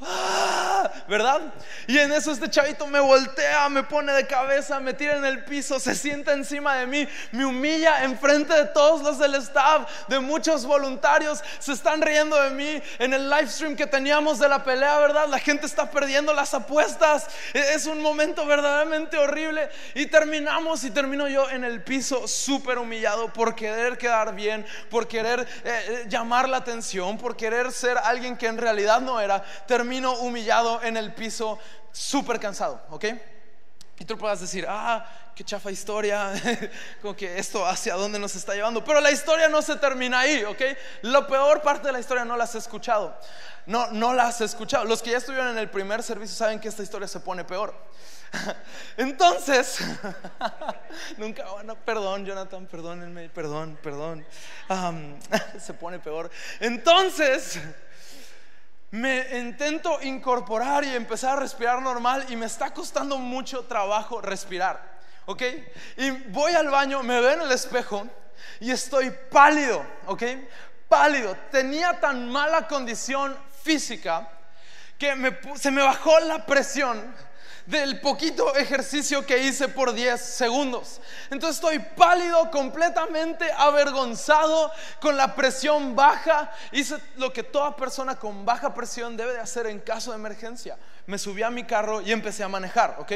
¡ah! 0.01 0.89
¿verdad? 1.07 1.41
Y 1.87 1.97
en 1.97 2.11
eso 2.11 2.31
este 2.31 2.49
chavito 2.49 2.87
me 2.87 2.99
voltea, 2.99 3.67
me 3.69 3.83
pone 3.83 4.13
de 4.13 4.25
cabeza, 4.25 4.79
me 4.79 4.93
tira 4.93 5.17
en 5.17 5.25
el 5.25 5.43
piso, 5.43 5.79
se 5.79 5.95
sienta 5.95 6.33
encima 6.33 6.75
de 6.75 6.85
mí, 6.85 7.07
me 7.31 7.45
humilla 7.45 8.03
enfrente 8.03 8.53
de 8.53 8.65
todos 8.65 9.01
los 9.01 9.19
del 9.19 9.35
staff, 9.35 9.89
de 10.07 10.19
muchos 10.19 10.65
voluntarios, 10.65 11.43
se 11.59 11.73
están 11.73 12.01
riendo 12.01 12.41
de 12.41 12.51
mí 12.51 12.81
en 12.99 13.13
el 13.13 13.29
live 13.29 13.47
stream 13.47 13.75
que 13.75 13.87
teníamos 13.87 14.39
de 14.39 14.47
la 14.47 14.63
pelea, 14.63 14.97
¿verdad? 14.99 15.27
La 15.27 15.39
gente 15.39 15.65
está 15.65 15.89
perdiendo 15.89 16.33
las 16.33 16.53
apuestas, 16.53 17.27
e-, 17.53 17.73
es 17.73 17.85
un 17.85 18.01
momento 18.01 18.45
verdad 18.45 18.76
horrible. 19.17 19.69
Y 19.95 20.07
terminamos 20.07 20.83
y 20.83 20.91
termino 20.91 21.27
yo 21.27 21.49
en 21.49 21.63
el 21.63 21.83
piso 21.83 22.27
súper 22.27 22.77
humillado 22.77 23.31
por 23.31 23.55
querer 23.55 23.97
quedar 23.97 24.35
bien, 24.35 24.65
por 24.89 25.07
querer 25.07 25.41
eh, 25.41 25.45
eh, 25.63 26.05
llamar 26.07 26.49
la 26.49 26.57
atención, 26.57 27.17
por 27.17 27.35
querer 27.35 27.71
ser 27.71 27.97
alguien 27.97 28.37
que 28.37 28.47
en 28.47 28.57
realidad 28.57 29.01
no 29.01 29.19
era. 29.19 29.43
Termino 29.65 30.13
humillado 30.19 30.81
en 30.83 30.97
el 30.97 31.13
piso 31.13 31.59
súper 31.91 32.39
cansado, 32.39 32.81
¿ok? 32.89 33.05
Y 33.99 34.05
tú 34.05 34.17
puedas 34.17 34.39
decir, 34.39 34.65
ah, 34.69 35.05
qué 35.35 35.43
chafa 35.43 35.71
historia, 35.71 36.31
como 37.01 37.15
que 37.15 37.39
esto 37.39 37.65
hacia 37.65 37.95
dónde 37.95 38.19
nos 38.19 38.35
está 38.35 38.53
llevando. 38.53 38.83
Pero 38.83 39.01
la 39.01 39.11
historia 39.11 39.49
no 39.49 39.61
se 39.61 39.75
termina 39.75 40.19
ahí, 40.19 40.43
¿ok? 40.43 40.61
La 41.01 41.25
peor 41.25 41.61
parte 41.61 41.87
de 41.87 41.93
la 41.93 41.99
historia 41.99 42.23
no 42.23 42.37
la 42.37 42.43
has 42.43 42.55
escuchado. 42.55 43.17
No, 43.65 43.91
no 43.91 44.13
la 44.13 44.27
has 44.27 44.41
escuchado. 44.41 44.85
Los 44.85 45.01
que 45.01 45.11
ya 45.11 45.17
estuvieron 45.17 45.49
en 45.49 45.57
el 45.57 45.69
primer 45.69 46.03
servicio 46.03 46.35
saben 46.35 46.59
que 46.59 46.67
esta 46.67 46.83
historia 46.83 47.07
se 47.07 47.19
pone 47.19 47.43
peor. 47.43 47.73
Entonces, 48.97 49.79
nunca 51.17 51.45
van 51.51 51.75
perdón, 51.85 52.25
Jonathan, 52.25 52.65
perdónenme, 52.65 53.29
perdón, 53.29 53.77
perdón. 53.81 54.25
se 55.59 55.73
pone 55.73 55.99
peor. 55.99 56.29
Entonces, 56.59 57.59
me 58.91 59.37
intento 59.37 60.01
incorporar 60.01 60.83
y 60.83 60.95
empezar 60.95 61.37
a 61.37 61.41
respirar 61.41 61.81
normal 61.81 62.25
y 62.29 62.35
me 62.35 62.45
está 62.45 62.73
costando 62.73 63.17
mucho 63.17 63.63
trabajo 63.65 64.21
respirar. 64.21 64.97
¿Ok? 65.25 65.43
Y 65.97 66.09
voy 66.29 66.53
al 66.53 66.69
baño, 66.69 67.03
me 67.03 67.19
veo 67.19 67.31
en 67.31 67.41
el 67.41 67.51
espejo 67.51 68.07
y 68.61 68.71
estoy 68.71 69.11
pálido. 69.29 69.85
¿Ok? 70.05 70.23
Pálido. 70.87 71.35
Tenía 71.51 71.99
tan 71.99 72.29
mala 72.29 72.65
condición 72.65 73.37
física 73.61 74.29
que 74.97 75.37
se 75.55 75.69
me 75.69 75.83
bajó 75.83 76.19
la 76.21 76.45
presión 76.45 77.13
del 77.67 77.99
poquito 77.99 78.55
ejercicio 78.55 79.25
que 79.25 79.39
hice 79.39 79.67
por 79.67 79.93
10 79.93 80.19
segundos. 80.19 81.01
Entonces 81.29 81.57
estoy 81.57 81.79
pálido, 81.79 82.49
completamente 82.49 83.45
avergonzado, 83.51 84.71
con 85.01 85.17
la 85.17 85.35
presión 85.35 85.93
baja. 85.93 86.49
Hice 86.71 86.95
lo 87.17 87.31
que 87.33 87.43
toda 87.43 87.75
persona 87.75 88.15
con 88.15 88.45
baja 88.45 88.73
presión 88.73 89.17
debe 89.17 89.33
de 89.33 89.39
hacer 89.39 89.67
en 89.67 89.79
caso 89.79 90.11
de 90.11 90.17
emergencia. 90.17 90.77
Me 91.05 91.17
subí 91.17 91.43
a 91.43 91.49
mi 91.49 91.65
carro 91.65 92.01
y 92.01 92.13
empecé 92.13 92.43
a 92.43 92.47
manejar, 92.47 92.95
¿ok? 92.99 93.11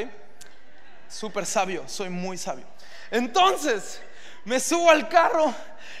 Súper 1.08 1.46
sabio, 1.46 1.84
soy 1.88 2.10
muy 2.10 2.36
sabio. 2.36 2.66
Entonces, 3.10 4.02
me 4.44 4.60
subo 4.60 4.90
al 4.90 5.08
carro, 5.08 5.54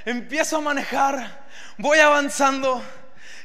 empiezo 0.04 0.58
a 0.58 0.60
manejar, 0.60 1.46
voy 1.78 1.98
avanzando 2.00 2.82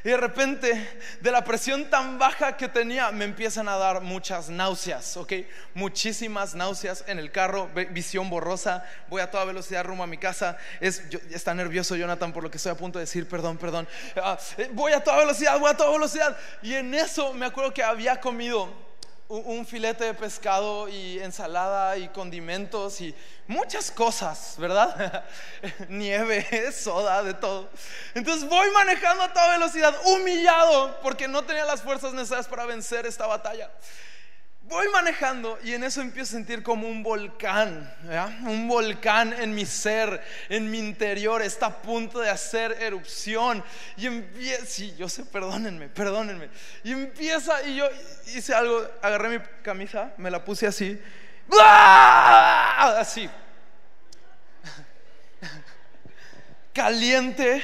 Y 0.04 0.08
de 0.08 0.16
repente, 0.16 1.00
de 1.20 1.30
la 1.30 1.44
presión 1.44 1.90
tan 1.90 2.18
baja 2.18 2.56
que 2.56 2.68
tenía, 2.68 3.10
me 3.10 3.24
empiezan 3.24 3.68
a 3.68 3.76
dar 3.76 4.00
muchas 4.00 4.48
náuseas, 4.48 5.16
¿ok? 5.16 5.32
Muchísimas 5.74 6.54
náuseas 6.54 7.04
en 7.06 7.18
el 7.18 7.30
carro, 7.30 7.68
visión 7.90 8.30
borrosa, 8.30 8.84
voy 9.08 9.20
a 9.20 9.30
toda 9.30 9.44
velocidad 9.44 9.84
rumbo 9.84 10.04
a 10.04 10.06
mi 10.06 10.18
casa. 10.18 10.56
Es, 10.80 11.02
está 11.30 11.54
nervioso 11.54 11.96
Jonathan 11.96 12.32
por 12.32 12.42
lo 12.42 12.50
que 12.50 12.58
estoy 12.58 12.72
a 12.72 12.76
punto 12.76 12.98
de 12.98 13.04
decir, 13.04 13.28
perdón, 13.28 13.58
perdón. 13.58 13.88
Ah, 14.16 14.38
eh, 14.56 14.70
voy 14.72 14.92
a 14.92 15.02
toda 15.02 15.18
velocidad, 15.18 15.58
voy 15.58 15.70
a 15.70 15.76
toda 15.76 15.90
velocidad. 15.90 16.36
Y 16.62 16.74
en 16.74 16.94
eso 16.94 17.32
me 17.32 17.46
acuerdo 17.46 17.74
que 17.74 17.82
había 17.82 18.20
comido 18.20 18.87
un 19.28 19.66
filete 19.66 20.04
de 20.04 20.14
pescado 20.14 20.88
y 20.88 21.18
ensalada 21.18 21.98
y 21.98 22.08
condimentos 22.08 23.00
y 23.02 23.14
muchas 23.46 23.90
cosas, 23.90 24.54
¿verdad? 24.58 25.24
Nieve, 25.88 26.72
soda, 26.72 27.22
de 27.22 27.34
todo. 27.34 27.68
Entonces 28.14 28.48
voy 28.48 28.70
manejando 28.70 29.24
a 29.24 29.32
toda 29.32 29.50
velocidad, 29.50 29.94
humillado, 30.06 30.98
porque 31.02 31.28
no 31.28 31.44
tenía 31.44 31.66
las 31.66 31.82
fuerzas 31.82 32.14
necesarias 32.14 32.48
para 32.48 32.64
vencer 32.64 33.04
esta 33.04 33.26
batalla 33.26 33.70
voy 34.68 34.86
manejando 34.90 35.58
y 35.64 35.72
en 35.72 35.82
eso 35.82 36.00
empiezo 36.00 36.36
a 36.36 36.38
sentir 36.38 36.62
como 36.62 36.88
un 36.88 37.02
volcán, 37.02 37.90
un 38.42 38.68
volcán 38.68 39.32
en 39.32 39.54
mi 39.54 39.64
ser, 39.64 40.22
en 40.48 40.70
mi 40.70 40.78
interior, 40.78 41.40
está 41.40 41.66
a 41.66 41.82
punto 41.82 42.20
de 42.20 42.28
hacer 42.28 42.76
erupción. 42.80 43.64
Y 43.96 44.06
empieza, 44.06 44.66
sí, 44.66 44.94
yo 44.98 45.08
sé, 45.08 45.24
perdónenme, 45.24 45.88
perdónenme. 45.88 46.50
Y 46.84 46.92
empieza, 46.92 47.62
y 47.62 47.76
yo 47.76 47.88
hice 48.34 48.54
algo, 48.54 48.86
agarré 49.02 49.38
mi 49.38 49.44
camisa, 49.62 50.12
me 50.16 50.30
la 50.30 50.44
puse 50.44 50.66
así, 50.66 51.00
así, 52.96 53.28
caliente, 56.72 57.62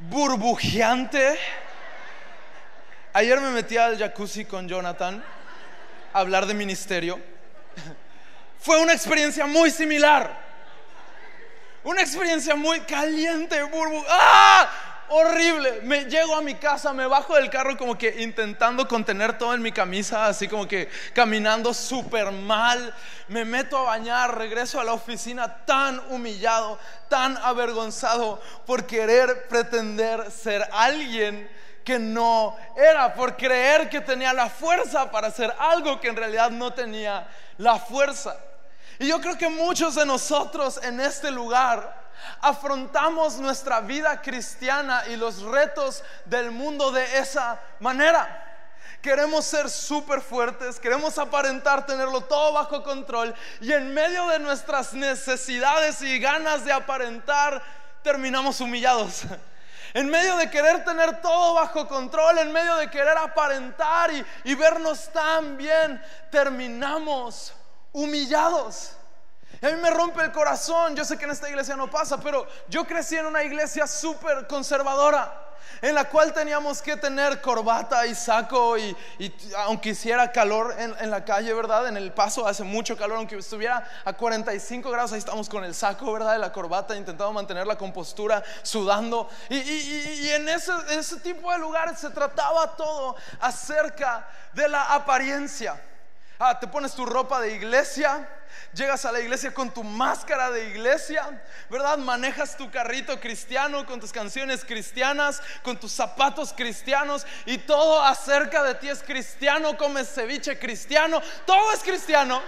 burbujeante 0.00 1.38
Ayer 3.14 3.38
me 3.40 3.50
metí 3.50 3.76
al 3.76 3.98
jacuzzi 3.98 4.46
con 4.46 4.66
Jonathan 4.66 5.22
a 6.14 6.18
hablar 6.18 6.46
de 6.46 6.54
ministerio. 6.54 7.20
Fue 8.58 8.80
una 8.80 8.94
experiencia 8.94 9.44
muy 9.44 9.70
similar. 9.70 10.40
Una 11.84 12.00
experiencia 12.00 12.54
muy 12.54 12.80
caliente, 12.80 13.62
burbu. 13.64 14.02
¡Ah! 14.08 14.91
Horrible. 15.14 15.82
Me 15.82 16.06
llego 16.06 16.34
a 16.34 16.40
mi 16.40 16.54
casa, 16.54 16.94
me 16.94 17.06
bajo 17.06 17.34
del 17.34 17.50
carro 17.50 17.76
como 17.76 17.98
que 17.98 18.22
intentando 18.22 18.88
contener 18.88 19.36
todo 19.36 19.52
en 19.52 19.60
mi 19.60 19.70
camisa, 19.70 20.24
así 20.24 20.48
como 20.48 20.66
que 20.66 20.88
caminando 21.12 21.74
súper 21.74 22.30
mal. 22.32 22.94
Me 23.28 23.44
meto 23.44 23.76
a 23.76 23.82
bañar, 23.82 24.38
regreso 24.38 24.80
a 24.80 24.84
la 24.84 24.94
oficina 24.94 25.66
tan 25.66 26.00
humillado, 26.08 26.78
tan 27.10 27.36
avergonzado 27.36 28.40
por 28.64 28.86
querer 28.86 29.48
pretender 29.48 30.30
ser 30.30 30.66
alguien 30.72 31.46
que 31.84 31.98
no 31.98 32.56
era, 32.74 33.12
por 33.12 33.36
creer 33.36 33.90
que 33.90 34.00
tenía 34.00 34.32
la 34.32 34.48
fuerza 34.48 35.10
para 35.10 35.26
hacer 35.26 35.54
algo 35.58 36.00
que 36.00 36.08
en 36.08 36.16
realidad 36.16 36.50
no 36.50 36.72
tenía 36.72 37.28
la 37.58 37.78
fuerza. 37.78 38.34
Y 38.98 39.08
yo 39.08 39.20
creo 39.20 39.36
que 39.36 39.50
muchos 39.50 39.94
de 39.94 40.06
nosotros 40.06 40.80
en 40.82 41.00
este 41.00 41.30
lugar 41.30 42.01
afrontamos 42.40 43.38
nuestra 43.38 43.80
vida 43.80 44.20
cristiana 44.20 45.04
y 45.08 45.16
los 45.16 45.42
retos 45.42 46.02
del 46.24 46.50
mundo 46.50 46.92
de 46.92 47.18
esa 47.18 47.60
manera. 47.80 48.48
Queremos 49.00 49.44
ser 49.44 49.68
súper 49.68 50.20
fuertes, 50.20 50.78
queremos 50.78 51.18
aparentar 51.18 51.84
tenerlo 51.86 52.20
todo 52.20 52.52
bajo 52.52 52.84
control 52.84 53.34
y 53.60 53.72
en 53.72 53.92
medio 53.92 54.28
de 54.28 54.38
nuestras 54.38 54.94
necesidades 54.94 56.00
y 56.02 56.20
ganas 56.20 56.64
de 56.64 56.72
aparentar 56.72 57.60
terminamos 58.02 58.60
humillados. 58.60 59.22
En 59.94 60.08
medio 60.08 60.38
de 60.38 60.48
querer 60.48 60.86
tener 60.86 61.20
todo 61.20 61.52
bajo 61.52 61.86
control, 61.86 62.38
en 62.38 62.50
medio 62.50 62.76
de 62.76 62.88
querer 62.88 63.18
aparentar 63.18 64.10
y, 64.42 64.54
vernos 64.54 65.10
tan 65.12 65.58
bien, 65.58 66.02
terminamos 66.30 67.52
humillados. 67.92 68.96
A 69.62 69.70
mí 69.70 69.76
me 69.80 69.90
rompe 69.90 70.22
el 70.22 70.32
corazón. 70.32 70.96
Yo 70.96 71.04
sé 71.04 71.16
que 71.16 71.24
en 71.24 71.30
esta 71.30 71.48
iglesia 71.48 71.76
no 71.76 71.90
pasa, 71.90 72.18
pero 72.18 72.46
yo 72.68 72.84
crecí 72.84 73.16
en 73.16 73.26
una 73.26 73.42
iglesia 73.42 73.86
súper 73.86 74.46
conservadora 74.46 75.42
en 75.80 75.94
la 75.96 76.04
cual 76.04 76.32
teníamos 76.32 76.80
que 76.80 76.96
tener 76.96 77.40
corbata 77.40 78.06
y 78.06 78.14
saco 78.14 78.78
y, 78.78 78.96
aunque 79.58 79.90
hiciera 79.90 80.30
calor 80.30 80.74
en, 80.78 81.10
la 81.10 81.24
calle, 81.24 81.52
¿verdad? 81.52 81.88
En 81.88 81.96
el 81.96 82.12
paso 82.12 82.46
hace 82.46 82.62
mucho 82.62 82.96
calor, 82.96 83.18
aunque 83.18 83.36
estuviera 83.36 83.84
a 84.04 84.12
45 84.12 84.90
grados, 84.90 85.12
ahí 85.12 85.18
estamos 85.18 85.48
con 85.48 85.64
el 85.64 85.74
saco, 85.74 86.12
¿verdad? 86.12 86.34
De 86.34 86.38
la 86.38 86.52
corbata, 86.52 86.94
intentando 86.94 87.32
mantener 87.32 87.66
la 87.66 87.76
compostura, 87.76 88.42
sudando. 88.62 89.28
Y, 89.48 90.28
en 90.30 90.48
ese, 90.48 90.72
ese 90.90 91.18
tipo 91.18 91.50
de 91.50 91.58
lugares 91.58 91.98
se 91.98 92.10
trataba 92.10 92.76
todo 92.76 93.16
acerca 93.40 94.28
de 94.52 94.68
la 94.68 94.94
apariencia. 94.94 95.80
Ah, 96.38 96.58
te 96.58 96.66
pones 96.66 96.92
tu 96.92 97.04
ropa 97.04 97.40
de 97.40 97.54
iglesia, 97.54 98.28
llegas 98.74 99.04
a 99.04 99.12
la 99.12 99.20
iglesia 99.20 99.52
con 99.52 99.72
tu 99.72 99.84
máscara 99.84 100.50
de 100.50 100.68
iglesia, 100.68 101.42
¿verdad? 101.70 101.98
Manejas 101.98 102.56
tu 102.56 102.70
carrito 102.70 103.18
cristiano 103.20 103.84
con 103.86 104.00
tus 104.00 104.12
canciones 104.12 104.64
cristianas, 104.64 105.42
con 105.62 105.78
tus 105.78 105.92
zapatos 105.92 106.52
cristianos 106.52 107.26
y 107.46 107.58
todo 107.58 108.02
acerca 108.02 108.62
de 108.62 108.74
ti 108.76 108.88
es 108.88 109.02
cristiano, 109.02 109.76
comes 109.76 110.08
ceviche 110.08 110.58
cristiano, 110.58 111.20
todo 111.46 111.72
es 111.72 111.80
cristiano. 111.80 112.40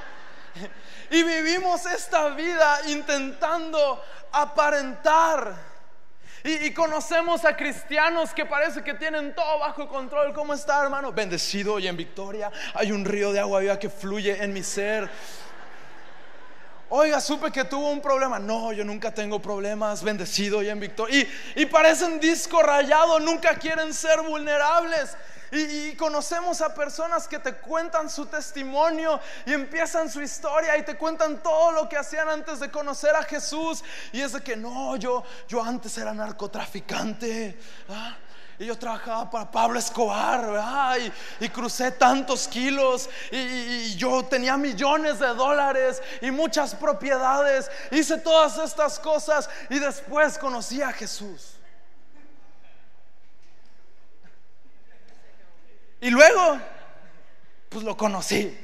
Y 1.11 1.23
vivimos 1.23 1.85
esta 1.87 2.29
vida 2.31 2.81
intentando 2.87 4.03
aparentar. 4.33 5.75
Y, 6.47 6.75
conocemos 6.75 7.43
a 7.47 7.57
cristianos 7.57 8.35
que 8.35 8.45
parece 8.45 8.83
que 8.83 8.93
tienen 8.93 9.35
todo 9.35 9.61
bajo 9.61 9.89
control. 9.89 10.35
¿Cómo 10.35 10.53
está, 10.53 10.83
hermano? 10.83 11.11
Bendecido 11.11 11.79
y 11.79 11.89
en 11.89 11.97
victoria. 11.97 12.53
Hay 12.75 12.93
un 12.93 13.03
río 13.07 13.33
de 13.33 13.41
agua 13.41 13.61
viva 13.61 13.79
que 13.79 13.89
fluye 13.89 14.43
en 14.43 14.53
mi 14.53 14.63
ser. 14.63 15.11
Oiga, 16.97 17.21
supe 17.21 17.51
que 17.51 17.65
tuvo 17.65 17.91
un 17.91 18.01
problema. 18.01 18.39
No, 18.39 18.73
yo 18.73 18.85
nunca 18.85 19.13
tengo 19.13 19.43
problemas. 19.43 20.05
Bendecido 20.05 20.63
y 20.63 20.69
en 20.69 20.79
victoria. 20.79 21.27
Y, 21.57 21.67
parecen 21.67 22.21
disco 22.21 22.63
rayado. 22.63 23.19
Nunca 23.19 23.57
quieren 23.57 23.93
ser 23.93 24.21
vulnerables. 24.23 25.17
Y, 25.51 25.97
conocemos 25.97 26.61
a 26.61 26.73
personas 26.73 27.27
que 27.27 27.41
te 27.41 27.55
cuentan 27.55 28.09
su 28.09 28.27
testimonio 28.27 29.19
y 29.45 29.55
empiezan 29.55 30.09
su 30.09 30.23
historia 30.23 30.79
y 30.79 30.85
te 30.85 30.97
cuentan 30.97 31.43
todo 31.43 31.73
lo 31.73 31.89
que 31.89 31.97
hacían 31.97 32.29
antes 32.29 32.61
de 32.61 32.71
conocer 32.71 33.17
a 33.17 33.25
Jesús. 33.25 33.83
Y 34.13 34.21
es 34.21 34.33
de 34.33 34.41
que 34.41 34.57
no, 34.57 34.95
yo, 34.95 35.25
yo 35.49 35.65
antes 35.65 35.99
era 35.99 36.15
narcotraficante. 36.15 37.59
Y 38.59 38.67
yo 38.67 38.79
trabajaba 38.79 39.29
para 39.31 39.51
Pablo 39.51 39.79
Escobar, 39.79 41.01
y, 41.41 41.49
crucé 41.49 41.91
tantos 41.91 42.47
kilos, 42.47 43.11
y, 43.33 43.95
yo 43.97 44.25
tenía 44.25 44.57
millones 44.57 45.19
de 45.19 45.29
dólares 45.29 46.01
y 46.21 46.31
muchas 46.31 46.75
propiedades. 46.75 47.71
Hice 47.91 48.19
todas 48.19 48.59
estas 48.59 48.99
cosas 48.99 49.49
y 49.69 49.79
después 49.79 50.39
conocí 50.39 50.81
a 50.83 50.93
Jesús. 50.93 51.55
Y 56.01 56.11
luego, 56.11 56.61
pues 57.71 57.83
lo 57.83 57.97
conocí. 57.97 58.64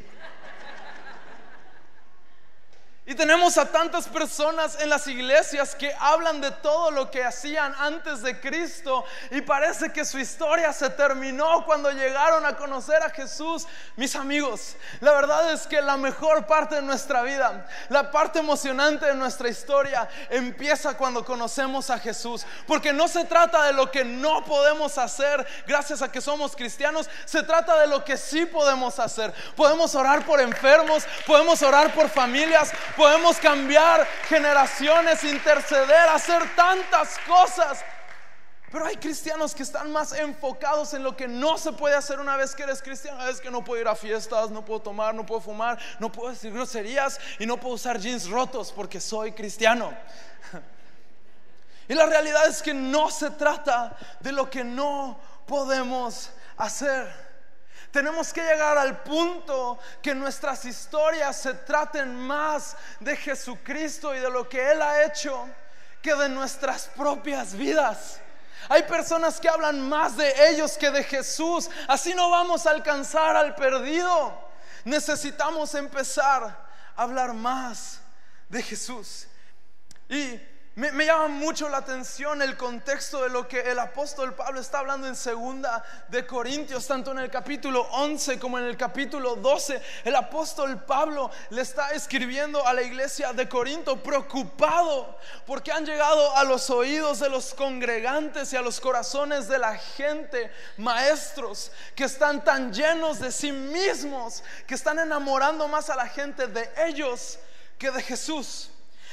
Y 3.11 3.17
tenemos 3.17 3.59
a 3.59 3.67
tantas 3.67 4.07
personas 4.07 4.81
en 4.81 4.89
las 4.89 5.09
iglesias 5.09 5.75
que 5.75 5.93
hablan 5.99 6.41
de 6.41 6.53
todo 6.53 6.93
lo 6.93 7.11
que 7.11 7.25
hacían 7.25 7.75
antes 7.77 8.23
de 8.23 8.39
Cristo 8.39 9.05
y 9.33 9.41
parece 9.41 9.91
que 9.91 10.05
su 10.05 10.21
historia 10.21 10.73
se 10.73 10.91
terminó 10.91 11.65
cuando 11.67 11.91
llegaron 11.91 12.47
a 12.47 12.57
conocer 12.57 13.03
a 13.03 13.11
Jesús. 13.11 13.67
Mis 13.97 14.15
amigos, 14.15 14.77
la 15.01 15.11
verdad 15.11 15.53
es 15.53 15.67
que 15.67 15.83
la 15.83 15.97
mejor 15.97 16.47
parte 16.47 16.77
de 16.77 16.83
nuestra 16.83 17.23
vida, 17.23 17.67
la 17.89 18.13
parte 18.13 18.39
emocionante 18.39 19.07
de 19.07 19.15
nuestra 19.15 19.49
historia 19.49 20.09
empieza 20.29 20.97
cuando 20.97 21.25
conocemos 21.25 21.91
a 21.91 21.99
Jesús. 21.99 22.47
Porque 22.69 22.93
no 22.93 23.09
se 23.09 23.25
trata 23.25 23.65
de 23.65 23.73
lo 23.73 23.91
que 23.91 24.05
no 24.05 24.45
podemos 24.45 24.99
hacer 24.99 25.45
gracias 25.67 26.01
a 26.01 26.13
que 26.13 26.21
somos 26.21 26.55
cristianos, 26.55 27.11
se 27.25 27.43
trata 27.43 27.77
de 27.81 27.89
lo 27.89 28.05
que 28.05 28.17
sí 28.17 28.47
podemos 28.47 29.01
hacer. 29.01 29.35
Podemos 29.57 29.97
orar 29.97 30.25
por 30.25 30.41
enfermos, 30.41 31.03
podemos 31.27 31.61
orar 31.63 31.93
por 31.93 32.09
familias 32.09 32.71
podemos 33.01 33.39
cambiar 33.39 34.07
generaciones, 34.29 35.25
interceder, 35.25 36.07
hacer 36.11 36.55
tantas 36.55 37.17
cosas. 37.27 37.83
Pero 38.71 38.85
hay 38.85 38.97
cristianos 38.97 39.55
que 39.55 39.63
están 39.63 39.91
más 39.91 40.13
enfocados 40.13 40.93
en 40.93 41.03
lo 41.03 41.17
que 41.17 41.27
no 41.27 41.57
se 41.57 41.73
puede 41.73 41.95
hacer 41.95 42.21
una 42.21 42.37
vez 42.37 42.55
que 42.55 42.63
eres 42.63 42.83
cristiano. 42.83 43.27
Es 43.27 43.41
que 43.41 43.51
no 43.51 43.65
puedo 43.65 43.81
ir 43.81 43.89
a 43.89 43.97
fiestas, 43.97 44.51
no 44.51 44.63
puedo 44.63 44.83
tomar, 44.83 45.15
no 45.15 45.25
puedo 45.25 45.41
fumar, 45.41 45.79
no 45.99 46.13
puedo 46.13 46.29
decir 46.29 46.53
groserías 46.53 47.19
y 47.39 47.47
no 47.47 47.57
puedo 47.57 47.77
usar 47.77 47.99
jeans 47.99 48.29
rotos 48.29 48.71
porque 48.71 49.01
soy 49.01 49.33
cristiano. 49.33 49.95
Y 51.89 51.95
la 51.95 52.05
realidad 52.05 52.47
es 52.49 52.61
que 52.61 52.75
no 52.75 53.11
se 53.11 53.31
trata 53.31 53.97
de 54.21 54.31
lo 54.31 54.51
que 54.51 54.63
no 54.63 55.19
podemos 55.47 56.31
hacer. 56.59 57.30
Tenemos 57.93 58.33
que 58.33 58.43
llegar 58.43 58.79
al 58.79 59.03
punto 59.03 59.79
que 60.01 60.15
nuestras 60.15 60.65
historias 60.65 61.37
se 61.37 61.55
traten 61.55 62.15
más 62.15 62.77
de 63.01 63.17
Jesucristo 63.17 64.15
y 64.15 64.21
de 64.21 64.31
lo 64.31 64.49
que 64.49 64.71
Él 64.71 64.81
ha 64.81 65.05
hecho 65.05 65.49
que 66.01 66.15
de 66.15 66.29
nuestras 66.29 66.87
propias 66.97 67.55
vidas. 67.55 68.21
Hay 68.69 68.85
personas 68.85 69.41
que 69.41 69.49
hablan 69.49 69.81
más 69.89 70.17
de 70.17 70.51
ellos 70.51 70.77
que 70.77 70.91
de 70.91 71.03
Jesús. 71.03 71.69
Así 71.89 72.15
no 72.15 72.31
vamos 72.31 72.67
a 72.67 72.71
alcanzar 72.71 73.37
al 73.37 73.55
perdido. 73.55 74.39
Necesitamos 74.85 75.75
empezar 75.75 76.45
a 76.97 77.03
hablar 77.03 77.35
más 77.35 78.01
de 78.49 78.63
Jesús. 78.63 79.27
Y 80.09 80.41
me, 80.81 81.05
llama 81.05 81.29
mucho 81.29 81.69
la 81.69 81.77
atención 81.77 82.41
el 82.41 82.57
contexto 82.57 83.23
de 83.23 83.29
lo 83.29 83.47
que 83.47 83.61
el 83.61 83.79
apóstol 83.79 84.35
Pablo 84.35 84.61
está 84.61 84.79
hablando 84.79 85.07
en 85.07 85.15
segunda 85.15 85.85
de 86.09 86.27
Corintios, 86.27 86.87
tanto 86.87 87.11
en 87.11 87.19
el 87.19 87.29
capítulo 87.29 87.83
11 87.91 88.39
como 88.39 88.59
en 88.59 88.65
el 88.65 88.79
capítulo 88.79 89.37
12. 89.37 89.83
El 90.05 90.17
apóstol 90.17 90.83
Pablo 90.85 91.31
le 91.51 91.61
está 91.61 91.91
escribiendo 91.91 92.67
a 92.67 92.73
la 92.73 92.81
iglesia 92.81 93.35
de 93.35 93.47
Corinto 93.47 94.03
preocupado 94.03 95.19
porque 95.45 95.71
han 95.71 95.85
llegado 95.85 96.35
a 96.35 96.45
los 96.45 96.71
oídos 96.71 97.21
de 97.21 97.29
los 97.29 97.53
congregantes 97.53 98.51
y 98.55 98.57
a 98.57 98.63
los 98.63 98.81
corazones 98.81 99.49
de 99.49 99.59
la 99.59 99.77
gente, 99.77 100.51
maestros 100.79 101.73
que 101.95 102.05
están 102.05 102.43
tan 102.43 102.73
llenos 102.73 103.19
de 103.19 103.31
sí 103.33 103.53
mismos, 103.53 104.43
que 104.67 104.77
están 104.77 104.99
enamorando 104.99 105.69
más 105.69 105.91
a 105.91 105.97
la 105.97 106.07
gente 106.07 106.47
de 106.47 106.71
ellos 106.87 107.39
que 107.77 107.91
de 107.91 108.01
Jesús. 108.01 108.70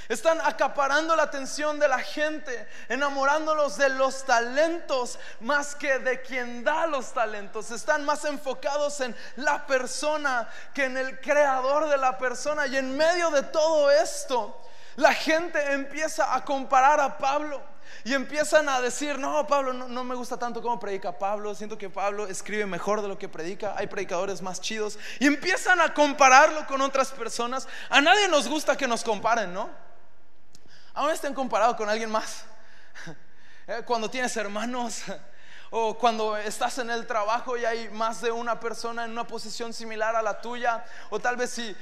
Están 0.07 0.39
acaparando 0.41 1.15
la 1.15 1.23
atención 1.23 1.79
de 1.79 1.87
la 1.87 1.99
gente, 1.99 2.67
enamorándolos 2.87 3.77
de 3.77 3.89
los 3.89 4.23
talentos 4.23 5.19
más 5.41 5.75
que 5.75 5.99
de 5.99 6.21
quien 6.21 6.63
da 6.63 6.87
los 6.87 7.13
talentos. 7.13 7.71
Están 7.71 8.05
más 8.05 8.23
enfocados 8.23 9.01
en 9.01 9.15
la 9.35 9.65
persona 9.67 10.47
que 10.73 10.85
en 10.85 10.97
el 10.97 11.19
creador 11.19 11.89
de 11.89 11.97
la 11.97 12.17
persona. 12.17 12.67
Y 12.67 12.77
en 12.77 12.95
medio 12.95 13.29
de 13.31 13.43
todo 13.43 13.91
esto, 13.91 14.61
la 14.95 15.13
gente 15.13 15.73
empieza 15.73 16.33
a 16.33 16.43
comparar 16.45 17.01
a 17.01 17.17
Pablo. 17.17 17.61
Y 18.03 18.13
empiezan 18.13 18.69
a 18.69 18.79
decir, 18.79 19.17
no, 19.17 19.45
Pablo, 19.47 19.73
no, 19.73 19.87
no, 19.87 20.03
me 20.03 20.15
gusta 20.15 20.37
tanto 20.37 20.61
como 20.61 20.79
predica 20.79 21.17
Pablo, 21.17 21.55
siento 21.55 21.77
que 21.77 21.89
Pablo 21.89 22.27
escribe 22.27 22.65
mejor 22.65 23.01
de 23.01 23.07
lo 23.07 23.17
que 23.17 23.29
predica, 23.29 23.75
hay 23.77 23.87
predicadores 23.87 24.41
más 24.41 24.59
chidos. 24.61 24.99
Y 25.19 25.27
empiezan 25.27 25.79
a 25.81 25.93
compararlo 25.93 26.65
con 26.67 26.81
otras 26.81 27.11
personas. 27.11 27.67
A 27.89 28.01
nadie 28.01 28.27
nos 28.27 28.47
gusta 28.47 28.75
que 28.75 28.87
nos 28.87 29.03
comparen, 29.03 29.53
¿no? 29.53 29.86
Aún 30.97 31.11
estén 31.11 31.33
comparado 31.33 31.75
con 31.75 31.89
alguien 31.89 32.09
más. 32.09 32.43
Eh, 33.69 33.83
cuando 33.85 34.09
tienes 34.09 34.37
hermanos 34.37 35.03
o 35.71 35.97
cuando 35.97 36.37
estás 36.37 36.77
en 36.77 36.89
el 36.89 37.05
trabajo 37.05 37.57
y 37.57 37.65
hay 37.65 37.89
más 37.89 38.21
de 38.21 38.31
una 38.31 38.57
persona 38.57 39.03
en 39.03 39.11
una 39.11 39.27
posición 39.27 39.73
similar 39.73 40.15
a 40.15 40.21
la 40.21 40.39
tuya, 40.39 40.85
o 41.09 41.19
tal 41.19 41.35
vez 41.35 41.49
si, 41.49 41.75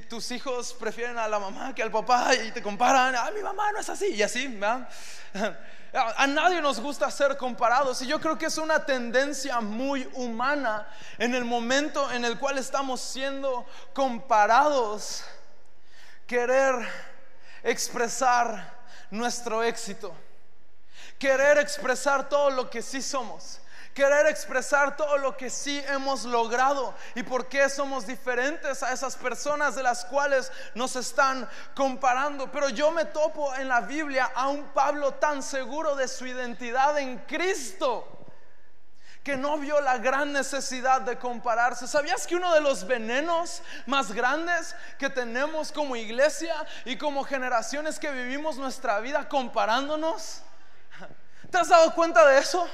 tus 0.10 0.30
hijos 0.30 0.74
prefieren 0.74 1.16
a 1.16 1.26
la 1.26 1.38
mamá 1.38 1.74
que 1.74 1.82
al 1.82 1.90
papá 1.90 2.34
y 2.34 2.52
te 2.52 2.60
comparan, 2.60 3.16
ah, 3.16 3.30
mi 3.34 3.40
mamá 3.40 3.72
no 3.72 3.78
es 3.78 3.88
así, 3.88 4.08
y 4.08 4.22
así, 4.22 4.60
A 5.94 6.26
nadie 6.26 6.60
nos 6.60 6.80
gusta 6.80 7.10
ser 7.10 7.38
comparados 7.38 8.02
y 8.02 8.06
yo 8.06 8.20
creo 8.20 8.36
que 8.36 8.44
es 8.44 8.58
una 8.58 8.84
tendencia 8.84 9.62
muy 9.62 10.06
humana 10.12 10.86
en 11.16 11.34
el 11.34 11.46
momento 11.46 12.12
en 12.12 12.26
el 12.26 12.38
cual 12.38 12.58
estamos 12.58 13.00
siendo 13.00 13.64
comparados, 13.94 15.24
querer 16.26 16.86
expresar 17.62 18.78
nuestro 19.10 19.62
éxito, 19.62 20.14
querer 21.18 21.58
expresar 21.58 22.28
todo 22.28 22.50
lo 22.50 22.68
que 22.70 22.82
sí 22.82 23.02
somos, 23.02 23.60
querer 23.94 24.26
expresar 24.26 24.96
todo 24.96 25.16
lo 25.18 25.36
que 25.36 25.50
sí 25.50 25.82
hemos 25.88 26.24
logrado 26.24 26.94
y 27.14 27.22
por 27.22 27.46
qué 27.46 27.68
somos 27.68 28.06
diferentes 28.06 28.82
a 28.82 28.92
esas 28.92 29.16
personas 29.16 29.74
de 29.74 29.82
las 29.82 30.04
cuales 30.04 30.52
nos 30.74 30.94
están 30.94 31.48
comparando. 31.74 32.50
Pero 32.52 32.68
yo 32.68 32.92
me 32.92 33.06
topo 33.06 33.54
en 33.56 33.68
la 33.68 33.80
Biblia 33.80 34.30
a 34.34 34.48
un 34.48 34.68
Pablo 34.68 35.14
tan 35.14 35.42
seguro 35.42 35.96
de 35.96 36.06
su 36.06 36.26
identidad 36.26 36.96
en 36.98 37.18
Cristo 37.26 38.17
que 39.22 39.36
no 39.36 39.58
vio 39.58 39.80
la 39.80 39.98
gran 39.98 40.32
necesidad 40.32 41.00
de 41.02 41.18
compararse. 41.18 41.86
¿Sabías 41.86 42.26
que 42.26 42.36
uno 42.36 42.52
de 42.54 42.60
los 42.60 42.86
venenos 42.86 43.62
más 43.86 44.12
grandes 44.12 44.74
que 44.98 45.10
tenemos 45.10 45.72
como 45.72 45.96
iglesia 45.96 46.54
y 46.84 46.96
como 46.96 47.24
generaciones 47.24 47.98
que 47.98 48.10
vivimos 48.10 48.56
nuestra 48.56 49.00
vida 49.00 49.28
comparándonos? 49.28 50.42
¿Te 51.50 51.58
has 51.58 51.68
dado 51.68 51.94
cuenta 51.94 52.26
de 52.26 52.38
eso? 52.38 52.68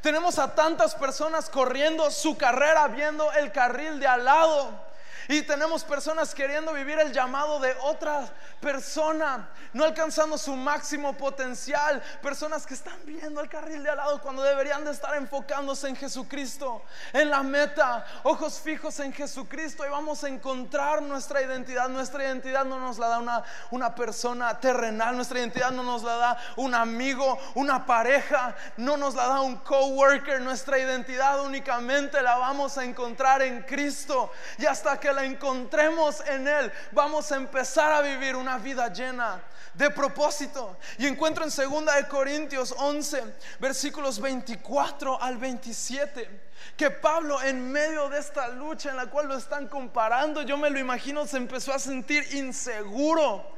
Tenemos 0.00 0.38
a 0.38 0.54
tantas 0.54 0.94
personas 0.94 1.48
corriendo 1.48 2.10
su 2.10 2.36
carrera 2.36 2.86
viendo 2.88 3.32
el 3.32 3.52
carril 3.52 3.98
de 3.98 4.06
al 4.06 4.24
lado 4.24 4.93
y 5.28 5.42
tenemos 5.42 5.84
personas 5.84 6.34
queriendo 6.34 6.72
vivir 6.72 6.98
el 6.98 7.12
llamado 7.12 7.58
de 7.60 7.74
otra 7.82 8.28
persona, 8.60 9.48
no 9.72 9.84
alcanzando 9.84 10.36
su 10.36 10.54
máximo 10.54 11.16
potencial. 11.16 12.02
Personas 12.22 12.66
que 12.66 12.74
están 12.74 12.98
viendo 13.04 13.40
el 13.40 13.48
carril 13.48 13.82
de 13.82 13.90
al 13.90 13.96
lado 13.96 14.20
cuando 14.20 14.42
deberían 14.42 14.84
de 14.84 14.90
estar 14.90 15.16
enfocándose 15.16 15.88
en 15.88 15.96
Jesucristo, 15.96 16.82
en 17.12 17.30
la 17.30 17.42
meta, 17.42 18.04
ojos 18.22 18.60
fijos 18.60 19.00
en 19.00 19.12
Jesucristo 19.12 19.86
y 19.86 19.90
vamos 19.90 20.24
a 20.24 20.28
encontrar 20.28 21.02
nuestra 21.02 21.42
identidad. 21.42 21.88
Nuestra 21.88 22.24
identidad 22.24 22.64
no 22.64 22.78
nos 22.78 22.98
la 22.98 23.08
da 23.08 23.18
una, 23.18 23.44
una 23.70 23.94
persona 23.94 24.58
terrenal, 24.60 25.16
nuestra 25.16 25.38
identidad 25.38 25.70
no 25.70 25.82
nos 25.82 26.02
la 26.02 26.16
da 26.16 26.38
un 26.56 26.74
amigo, 26.74 27.38
una 27.54 27.86
pareja, 27.86 28.54
no 28.76 28.96
nos 28.96 29.14
la 29.14 29.26
da 29.26 29.40
un 29.40 29.56
coworker. 29.56 30.40
Nuestra 30.40 30.78
identidad 30.78 31.40
únicamente 31.40 32.20
la 32.20 32.36
vamos 32.36 32.76
a 32.78 32.84
encontrar 32.84 33.42
en 33.42 33.62
Cristo. 33.62 34.30
Y 34.58 34.66
hasta 34.66 34.98
que 35.00 35.13
la 35.14 35.24
encontremos 35.24 36.20
en 36.26 36.46
Él, 36.48 36.72
vamos 36.92 37.30
a 37.32 37.36
empezar 37.36 37.92
a 37.92 38.00
vivir 38.00 38.36
una 38.36 38.58
vida 38.58 38.92
llena 38.92 39.42
de 39.74 39.90
propósito. 39.90 40.76
Y 40.98 41.06
encuentro 41.06 41.44
en 41.44 41.50
2 41.50 41.94
de 41.94 42.08
Corintios 42.08 42.74
11, 42.76 43.22
versículos 43.58 44.20
24 44.20 45.20
al 45.20 45.36
27, 45.36 46.42
que 46.76 46.90
Pablo 46.90 47.42
en 47.42 47.70
medio 47.70 48.08
de 48.08 48.18
esta 48.18 48.48
lucha 48.48 48.90
en 48.90 48.96
la 48.96 49.06
cual 49.06 49.28
lo 49.28 49.36
están 49.36 49.68
comparando, 49.68 50.42
yo 50.42 50.56
me 50.56 50.70
lo 50.70 50.78
imagino, 50.78 51.26
se 51.26 51.36
empezó 51.36 51.72
a 51.72 51.78
sentir 51.78 52.34
inseguro. 52.34 53.52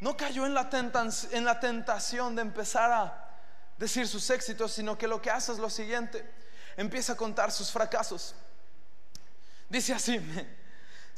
No 0.00 0.16
cayó 0.16 0.44
en 0.44 0.54
la, 0.54 0.68
en 1.30 1.44
la 1.44 1.60
tentación 1.60 2.36
de 2.36 2.42
empezar 2.42 2.92
a 2.92 3.26
decir 3.78 4.08
sus 4.08 4.28
éxitos, 4.30 4.72
sino 4.72 4.96
que 4.96 5.06
lo 5.06 5.20
que 5.20 5.30
hace 5.30 5.52
es 5.52 5.58
lo 5.58 5.70
siguiente, 5.70 6.28
empieza 6.76 7.12
a 7.12 7.16
contar 7.16 7.52
sus 7.52 7.70
fracasos. 7.70 8.34
Dice 9.68 9.94
así, 9.94 10.20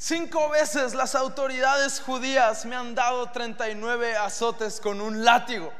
Cinco 0.01 0.47
veces 0.47 0.93
las 0.93 1.13
autoridades 1.13 1.99
judías 1.99 2.63
me 2.65 2.77
han 2.77 2.95
dado 2.95 3.31
39 3.31 4.15
azotes 4.15 4.79
con 4.79 5.01
un 5.01 5.25
látigo. 5.25 5.73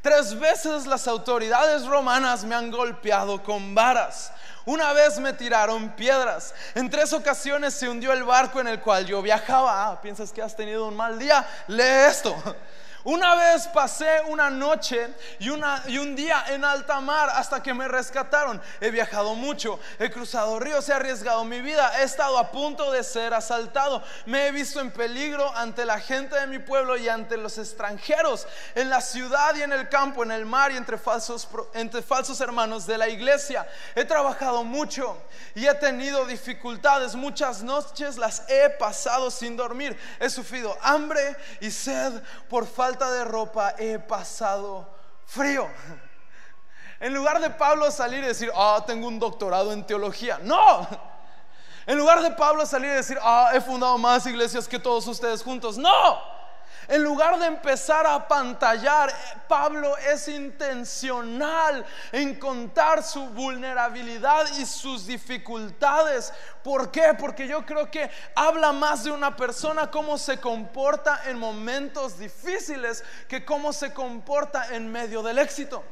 Tres 0.00 0.40
veces 0.40 0.86
las 0.86 1.06
autoridades 1.06 1.84
romanas 1.84 2.42
me 2.42 2.54
han 2.54 2.70
golpeado 2.70 3.42
con 3.42 3.74
varas. 3.74 4.32
Una 4.64 4.94
vez 4.94 5.18
me 5.18 5.34
tiraron 5.34 5.90
piedras. 5.90 6.54
En 6.74 6.88
tres 6.88 7.12
ocasiones 7.12 7.74
se 7.74 7.86
hundió 7.86 8.14
el 8.14 8.24
barco 8.24 8.62
en 8.62 8.68
el 8.68 8.80
cual 8.80 9.04
yo 9.04 9.20
viajaba. 9.20 9.90
Ah, 9.90 10.00
¿piensas 10.00 10.32
que 10.32 10.40
has 10.40 10.56
tenido 10.56 10.86
un 10.88 10.96
mal 10.96 11.18
día? 11.18 11.46
Lee 11.68 12.08
esto. 12.08 12.34
Una 13.04 13.34
vez 13.34 13.66
pasé 13.68 14.20
una 14.28 14.50
noche 14.50 15.08
y, 15.38 15.48
una, 15.48 15.82
y 15.86 15.96
un 15.96 16.14
día 16.14 16.44
en 16.48 16.64
alta 16.64 17.00
mar 17.00 17.30
hasta 17.30 17.62
que 17.62 17.72
me 17.72 17.88
rescataron. 17.88 18.60
He 18.78 18.90
viajado 18.90 19.34
mucho, 19.34 19.80
he 19.98 20.10
cruzado 20.10 20.58
ríos, 20.58 20.86
he 20.88 20.92
arriesgado 20.92 21.44
mi 21.44 21.62
vida, 21.62 21.90
he 21.98 22.02
estado 22.02 22.36
a 22.36 22.50
punto 22.50 22.92
de 22.92 23.02
ser 23.02 23.32
asaltado. 23.32 24.02
Me 24.26 24.48
he 24.48 24.52
visto 24.52 24.80
en 24.80 24.90
peligro 24.90 25.50
ante 25.56 25.86
la 25.86 25.98
gente 25.98 26.38
de 26.38 26.46
mi 26.46 26.58
pueblo 26.58 26.98
y 26.98 27.08
ante 27.08 27.38
los 27.38 27.56
extranjeros, 27.56 28.46
en 28.74 28.90
la 28.90 29.00
ciudad 29.00 29.54
y 29.54 29.62
en 29.62 29.72
el 29.72 29.88
campo, 29.88 30.22
en 30.22 30.32
el 30.32 30.44
mar 30.44 30.70
y 30.70 30.76
entre 30.76 30.98
falsos, 30.98 31.48
entre 31.72 32.02
falsos 32.02 32.38
hermanos 32.42 32.86
de 32.86 32.98
la 32.98 33.08
iglesia. 33.08 33.66
He 33.94 34.04
trabajado 34.04 34.62
mucho 34.62 35.16
y 35.54 35.66
he 35.66 35.74
tenido 35.74 36.26
dificultades. 36.26 37.14
Muchas 37.14 37.62
noches 37.62 38.18
las 38.18 38.42
he 38.50 38.68
pasado 38.68 39.30
sin 39.30 39.56
dormir. 39.56 39.98
He 40.18 40.28
sufrido 40.28 40.76
hambre 40.82 41.34
y 41.60 41.70
sed 41.70 42.22
por 42.48 42.66
falta 42.66 42.89
de 42.98 43.24
ropa 43.24 43.74
he 43.78 43.98
pasado 43.98 44.86
frío. 45.24 45.68
En 46.98 47.14
lugar 47.14 47.40
de 47.40 47.50
Pablo 47.50 47.90
salir 47.90 48.22
y 48.22 48.26
decir, 48.26 48.50
ah, 48.54 48.82
tengo 48.86 49.08
un 49.08 49.18
doctorado 49.18 49.72
en 49.72 49.84
teología. 49.86 50.38
No. 50.42 50.86
En 51.86 51.96
lugar 51.96 52.22
de 52.22 52.30
Pablo 52.32 52.66
salir 52.66 52.90
y 52.90 52.94
decir, 52.94 53.18
ah, 53.22 53.50
he 53.54 53.60
fundado 53.60 53.96
más 53.96 54.26
iglesias 54.26 54.68
que 54.68 54.78
todos 54.78 55.06
ustedes 55.06 55.42
juntos. 55.42 55.78
No. 55.78 56.20
En 56.90 57.04
lugar 57.04 57.38
de 57.38 57.46
empezar 57.46 58.04
a 58.04 58.26
pantallar, 58.26 59.14
Pablo 59.46 59.96
es 59.96 60.26
intencional 60.26 61.86
en 62.10 62.34
contar 62.34 63.04
su 63.04 63.26
vulnerabilidad 63.28 64.48
y 64.58 64.66
sus 64.66 65.06
dificultades. 65.06 66.32
¿Por 66.64 66.90
qué? 66.90 67.14
Porque 67.16 67.46
yo 67.46 67.64
creo 67.64 67.88
que 67.88 68.10
habla 68.34 68.72
más 68.72 69.04
de 69.04 69.12
una 69.12 69.36
persona 69.36 69.88
cómo 69.88 70.18
se 70.18 70.40
comporta 70.40 71.22
en 71.26 71.38
momentos 71.38 72.18
difíciles 72.18 73.04
que 73.28 73.44
cómo 73.44 73.72
se 73.72 73.94
comporta 73.94 74.74
en 74.74 74.90
medio 74.90 75.22
del 75.22 75.38
éxito. 75.38 75.84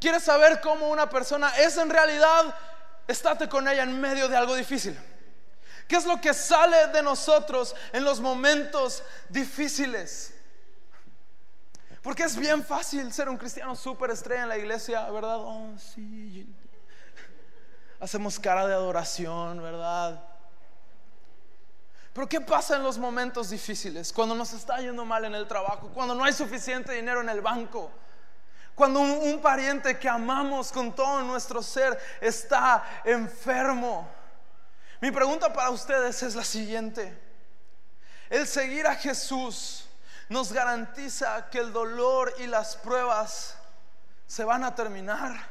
¿Quieres 0.00 0.22
saber 0.22 0.62
cómo 0.62 0.88
una 0.88 1.10
persona 1.10 1.50
es 1.58 1.76
en 1.76 1.90
realidad? 1.90 2.54
Estate 3.06 3.50
con 3.50 3.68
ella 3.68 3.82
en 3.82 4.00
medio 4.00 4.30
de 4.30 4.36
algo 4.38 4.54
difícil. 4.54 4.98
¿Qué 5.88 5.96
es 5.96 6.06
lo 6.06 6.20
que 6.20 6.32
sale 6.32 6.88
de 6.88 7.02
nosotros 7.02 7.74
en 7.92 8.04
los 8.04 8.20
momentos 8.20 9.02
difíciles? 9.28 10.32
Porque 12.02 12.24
es 12.24 12.36
bien 12.36 12.64
fácil 12.64 13.12
ser 13.12 13.28
un 13.28 13.36
cristiano 13.36 13.74
súper 13.74 14.10
estrella 14.10 14.42
en 14.42 14.48
la 14.48 14.58
iglesia, 14.58 15.10
¿verdad? 15.10 15.38
Oh. 15.38 15.74
Hacemos 18.00 18.38
cara 18.38 18.66
de 18.66 18.74
adoración, 18.74 19.62
¿verdad? 19.62 20.22
Pero 22.12 22.28
¿qué 22.28 22.40
pasa 22.40 22.76
en 22.76 22.82
los 22.82 22.96
momentos 22.96 23.50
difíciles? 23.50 24.12
Cuando 24.12 24.34
nos 24.34 24.52
está 24.52 24.78
yendo 24.78 25.04
mal 25.04 25.24
en 25.24 25.34
el 25.34 25.48
trabajo, 25.48 25.90
cuando 25.92 26.14
no 26.14 26.24
hay 26.24 26.32
suficiente 26.32 26.92
dinero 26.92 27.20
en 27.22 27.28
el 27.28 27.40
banco, 27.40 27.90
cuando 28.74 29.00
un, 29.00 29.40
pariente 29.40 29.98
que 29.98 30.08
amamos 30.08 30.70
con 30.72 30.94
todo 30.94 31.22
nuestro 31.22 31.62
ser 31.62 31.98
está 32.20 33.02
enfermo. 33.04 34.08
Mi 35.04 35.10
pregunta 35.10 35.52
para 35.52 35.68
ustedes 35.68 36.22
es 36.22 36.34
la 36.34 36.44
siguiente. 36.44 37.14
El 38.30 38.46
seguir 38.46 38.86
a 38.86 38.94
Jesús 38.94 39.84
nos 40.30 40.50
garantiza 40.50 41.50
que 41.50 41.58
el 41.58 41.74
dolor 41.74 42.32
y 42.38 42.46
las 42.46 42.74
pruebas 42.76 43.54
se 44.26 44.44
van 44.44 44.64
a 44.64 44.74
terminar. 44.74 45.46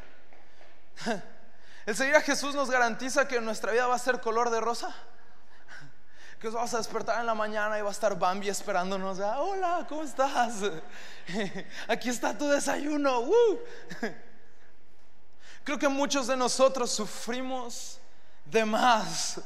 El 1.86 1.96
seguir 1.96 2.16
a 2.16 2.22
Jesús 2.22 2.56
nos 2.56 2.72
garantiza 2.72 3.28
que 3.28 3.40
nuestra 3.42 3.72
vida 3.72 3.86
va 3.86 3.94
a 3.94 4.00
ser 4.00 4.20
color 4.22 4.50
de 4.50 4.60
rosa 4.60 4.92
que 6.42 6.50
vas 6.50 6.74
a 6.74 6.78
despertar 6.78 7.20
en 7.20 7.28
la 7.28 7.36
mañana 7.36 7.78
y 7.78 7.84
va 7.84 7.90
a 7.90 7.92
estar 7.92 8.18
Bambi 8.18 8.50
esperándonos. 8.50 9.20
Ah, 9.20 9.40
hola, 9.40 9.86
¿cómo 9.88 10.02
estás? 10.02 10.64
Aquí 11.88 12.10
está 12.10 12.36
tu 12.36 12.50
desayuno. 12.50 13.30
Creo 15.64 15.78
que 15.78 15.90
muchos 15.90 16.26
de 16.26 16.38
nosotros 16.38 16.90
sufrimos 16.90 18.00
de 18.46 18.66
más 18.66 19.42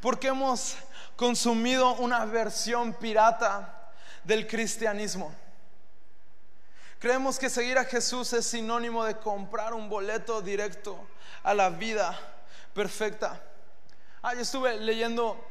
porque 0.00 0.28
hemos 0.28 0.76
consumido 1.16 1.94
una 1.96 2.24
versión 2.24 2.94
pirata 2.94 3.90
del 4.24 4.46
cristianismo. 4.46 5.34
Creemos 6.98 7.38
que 7.38 7.48
seguir 7.48 7.78
a 7.78 7.84
Jesús 7.84 8.32
es 8.32 8.46
sinónimo 8.46 9.04
de 9.04 9.16
comprar 9.18 9.74
un 9.74 9.88
boleto 9.88 10.42
directo 10.42 10.98
a 11.42 11.54
la 11.54 11.70
vida 11.70 12.18
perfecta. 12.74 13.40
Ah, 14.22 14.34
yo 14.34 14.40
estuve 14.40 14.78
leyendo 14.78 15.44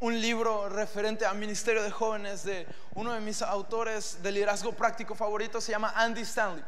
un 0.00 0.20
libro 0.20 0.68
referente 0.68 1.24
al 1.24 1.38
ministerio 1.38 1.82
de 1.82 1.90
jóvenes 1.90 2.44
de 2.44 2.66
uno 2.94 3.12
de 3.12 3.20
mis 3.20 3.40
autores 3.40 4.22
de 4.22 4.32
liderazgo 4.32 4.72
práctico 4.72 5.14
favorito, 5.14 5.60
se 5.60 5.72
llama 5.72 5.92
Andy 5.96 6.22
Stanley. 6.22 6.64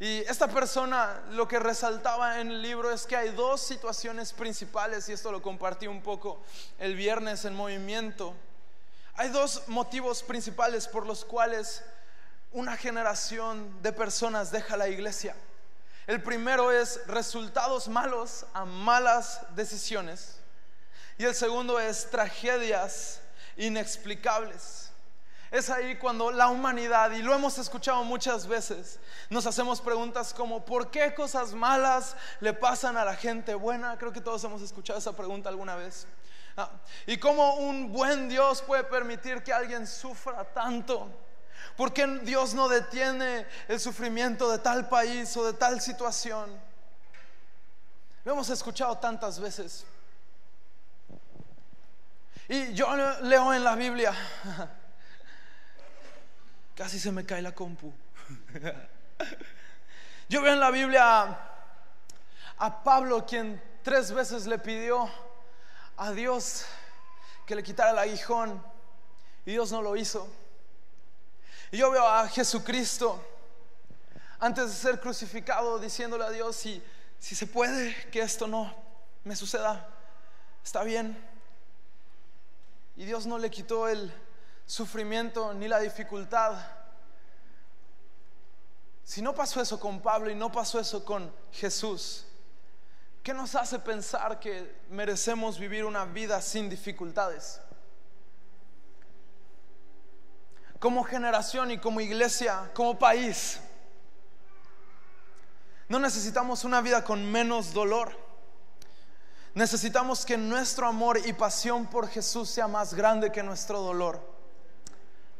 Y 0.00 0.20
esta 0.20 0.48
persona 0.48 1.20
lo 1.32 1.46
que 1.46 1.58
resaltaba 1.58 2.40
en 2.40 2.50
el 2.50 2.62
libro 2.62 2.90
es 2.90 3.04
que 3.04 3.16
hay 3.16 3.28
dos 3.28 3.60
situaciones 3.60 4.32
principales, 4.32 5.06
y 5.08 5.12
esto 5.12 5.30
lo 5.30 5.42
compartí 5.42 5.86
un 5.86 6.00
poco 6.00 6.42
el 6.78 6.96
viernes 6.96 7.44
en 7.44 7.54
movimiento. 7.54 8.34
Hay 9.16 9.28
dos 9.28 9.64
motivos 9.68 10.22
principales 10.22 10.88
por 10.88 11.04
los 11.04 11.22
cuales 11.22 11.82
una 12.50 12.78
generación 12.78 13.82
de 13.82 13.92
personas 13.92 14.50
deja 14.50 14.78
la 14.78 14.88
iglesia. 14.88 15.36
El 16.06 16.22
primero 16.22 16.72
es 16.72 17.06
resultados 17.06 17.86
malos 17.86 18.46
a 18.54 18.64
malas 18.64 19.42
decisiones. 19.54 20.38
Y 21.18 21.26
el 21.26 21.34
segundo 21.34 21.78
es 21.78 22.08
tragedias 22.08 23.20
inexplicables. 23.58 24.89
Es 25.50 25.68
ahí 25.68 25.96
cuando 25.96 26.30
la 26.30 26.48
humanidad, 26.48 27.10
y 27.10 27.22
lo 27.22 27.34
hemos 27.34 27.58
escuchado 27.58 28.04
muchas 28.04 28.46
veces, 28.46 29.00
nos 29.30 29.46
hacemos 29.46 29.80
preguntas 29.80 30.32
como, 30.32 30.64
¿por 30.64 30.90
qué 30.90 31.12
cosas 31.12 31.52
malas 31.52 32.14
le 32.38 32.52
pasan 32.52 32.96
a 32.96 33.04
la 33.04 33.16
gente 33.16 33.54
buena? 33.54 33.98
Creo 33.98 34.12
que 34.12 34.20
todos 34.20 34.44
hemos 34.44 34.62
escuchado 34.62 34.98
esa 34.98 35.12
pregunta 35.12 35.48
alguna 35.48 35.74
vez. 35.74 36.06
Ah, 36.56 36.70
y 37.06 37.16
cómo 37.16 37.56
un 37.56 37.92
buen 37.92 38.28
Dios 38.28 38.62
puede 38.62 38.84
permitir 38.84 39.42
que 39.42 39.52
alguien 39.52 39.86
sufra 39.86 40.44
tanto. 40.44 41.08
¿Por 41.76 41.92
qué 41.92 42.06
Dios 42.22 42.54
no 42.54 42.68
detiene 42.68 43.46
el 43.66 43.80
sufrimiento 43.80 44.50
de 44.50 44.58
tal 44.58 44.88
país 44.88 45.36
o 45.36 45.44
de 45.44 45.52
tal 45.52 45.80
situación? 45.80 46.60
Lo 48.24 48.32
hemos 48.32 48.50
escuchado 48.50 48.98
tantas 48.98 49.40
veces. 49.40 49.84
Y 52.48 52.72
yo 52.74 52.88
leo 53.22 53.54
en 53.54 53.64
la 53.64 53.76
Biblia, 53.76 54.12
casi 56.80 56.98
se 56.98 57.12
me 57.12 57.26
cae 57.26 57.42
la 57.42 57.52
compu. 57.52 57.92
Yo 60.30 60.40
veo 60.40 60.54
en 60.54 60.60
la 60.60 60.70
Biblia 60.70 61.38
a 62.56 62.82
Pablo 62.82 63.26
quien 63.26 63.62
tres 63.82 64.10
veces 64.12 64.46
le 64.46 64.58
pidió 64.58 65.10
a 65.98 66.10
Dios 66.12 66.64
que 67.44 67.54
le 67.54 67.62
quitara 67.62 67.90
el 67.90 67.98
aguijón 67.98 68.64
y 69.44 69.50
Dios 69.50 69.70
no 69.70 69.82
lo 69.82 69.94
hizo. 69.94 70.26
Y 71.70 71.76
yo 71.76 71.90
veo 71.90 72.08
a 72.08 72.26
Jesucristo 72.28 73.22
antes 74.38 74.68
de 74.68 74.72
ser 74.72 75.00
crucificado 75.00 75.78
diciéndole 75.78 76.24
a 76.24 76.30
Dios 76.30 76.56
si, 76.56 76.82
si 77.18 77.34
se 77.34 77.46
puede 77.46 77.94
que 78.10 78.22
esto 78.22 78.46
no 78.46 78.74
me 79.24 79.36
suceda, 79.36 79.86
está 80.64 80.82
bien. 80.82 81.22
Y 82.96 83.04
Dios 83.04 83.26
no 83.26 83.36
le 83.36 83.50
quitó 83.50 83.86
el 83.86 84.10
sufrimiento 84.70 85.52
ni 85.52 85.66
la 85.66 85.80
dificultad. 85.80 86.56
Si 89.02 89.20
no 89.20 89.34
pasó 89.34 89.60
eso 89.60 89.80
con 89.80 90.00
Pablo 90.00 90.30
y 90.30 90.36
no 90.36 90.52
pasó 90.52 90.78
eso 90.78 91.04
con 91.04 91.34
Jesús, 91.50 92.24
¿qué 93.24 93.34
nos 93.34 93.56
hace 93.56 93.80
pensar 93.80 94.38
que 94.38 94.80
merecemos 94.88 95.58
vivir 95.58 95.84
una 95.84 96.04
vida 96.04 96.40
sin 96.40 96.70
dificultades? 96.70 97.60
Como 100.78 101.02
generación 101.02 101.72
y 101.72 101.78
como 101.78 102.00
iglesia, 102.00 102.70
como 102.72 102.96
país, 102.96 103.58
no 105.88 105.98
necesitamos 105.98 106.62
una 106.62 106.80
vida 106.80 107.02
con 107.02 107.28
menos 107.28 107.74
dolor. 107.74 108.16
Necesitamos 109.52 110.24
que 110.24 110.38
nuestro 110.38 110.86
amor 110.86 111.18
y 111.26 111.32
pasión 111.32 111.88
por 111.88 112.06
Jesús 112.06 112.48
sea 112.48 112.68
más 112.68 112.94
grande 112.94 113.32
que 113.32 113.42
nuestro 113.42 113.80
dolor. 113.80 114.29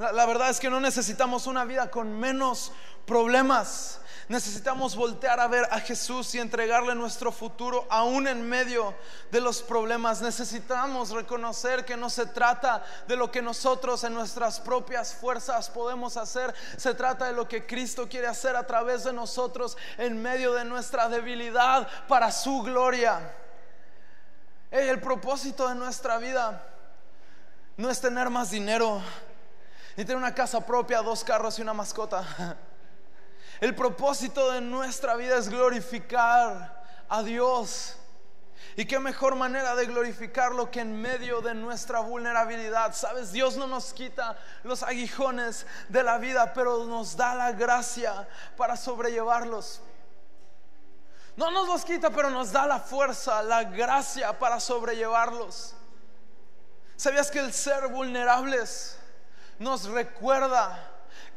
La, 0.00 0.26
verdad 0.26 0.50
es 0.50 0.58
que 0.58 0.70
no 0.70 0.80
necesitamos 0.80 1.46
una 1.46 1.64
vida 1.64 1.90
con 1.90 2.18
menos 2.18 2.72
problemas. 3.06 4.00
Necesitamos 4.28 4.96
voltear 4.96 5.38
a 5.38 5.46
ver 5.46 5.68
a 5.70 5.78
Jesús 5.78 6.34
y 6.34 6.38
entregarle 6.38 6.94
nuestro 6.94 7.30
futuro 7.30 7.86
aún 7.90 8.26
en 8.26 8.48
medio 8.48 8.94
de 9.30 9.40
los 9.40 9.62
problemas. 9.62 10.22
Necesitamos 10.22 11.10
reconocer 11.10 11.84
que 11.84 11.96
no 11.96 12.08
se 12.08 12.26
trata 12.26 12.82
de 13.06 13.16
lo 13.16 13.30
que 13.30 13.42
nosotros 13.42 14.02
en 14.04 14.14
nuestras 14.14 14.58
propias 14.58 15.14
fuerzas 15.14 15.68
podemos 15.68 16.16
hacer. 16.16 16.54
Se 16.76 16.94
trata 16.94 17.26
de 17.26 17.32
lo 17.32 17.46
que 17.46 17.66
Cristo 17.66 18.08
quiere 18.08 18.26
hacer 18.26 18.56
a 18.56 18.66
través 18.66 19.04
de 19.04 19.12
nosotros 19.12 19.76
en 19.98 20.20
medio 20.22 20.54
de 20.54 20.64
nuestra 20.64 21.08
debilidad 21.08 21.86
para 22.08 22.32
su 22.32 22.62
gloria 22.62 23.34
el 24.70 25.00
propósito 25.00 25.68
de 25.68 25.74
nuestra 25.74 26.18
vida 26.18 26.64
no 27.76 27.90
es 27.90 28.00
tener 28.00 28.30
más 28.30 28.50
dinero, 28.50 29.02
ni 30.00 30.06
tener 30.06 30.16
una 30.16 30.34
casa 30.34 30.64
propia, 30.64 31.02
dos 31.02 31.22
carros 31.22 31.58
y 31.58 31.62
una 31.62 31.74
mascota. 31.74 32.24
El 33.60 33.74
propósito 33.74 34.50
de 34.50 34.62
nuestra 34.62 35.14
vida 35.14 35.36
es 35.36 35.50
glorificar 35.50 36.82
a 37.06 37.22
Dios. 37.22 37.96
Y 38.76 38.86
qué 38.86 38.98
mejor 38.98 39.36
manera 39.36 39.74
de 39.74 39.84
glorificarlo 39.84 40.70
que 40.70 40.80
en 40.80 40.98
medio 40.98 41.42
de 41.42 41.52
nuestra 41.52 42.00
vulnerabilidad. 42.00 42.94
Sabes, 42.94 43.30
Dios 43.30 43.58
no 43.58 43.66
nos 43.66 43.92
quita 43.92 44.38
los 44.62 44.82
aguijones 44.82 45.66
de 45.90 46.02
la 46.02 46.16
vida, 46.16 46.54
pero 46.54 46.86
nos 46.86 47.14
da 47.14 47.34
la 47.34 47.52
gracia 47.52 48.26
para 48.56 48.78
sobrellevarlos. 48.78 49.82
No 51.36 51.50
nos 51.50 51.68
los 51.68 51.84
quita, 51.84 52.08
pero 52.08 52.30
nos 52.30 52.52
da 52.52 52.66
la 52.66 52.80
fuerza, 52.80 53.42
la 53.42 53.64
gracia 53.64 54.38
para 54.38 54.60
sobrellevarlos. 54.60 55.74
¿Sabías 56.96 57.30
que 57.30 57.40
el 57.40 57.52
ser 57.52 57.88
vulnerables 57.88 58.96
nos 59.60 59.84
recuerda 59.84 60.76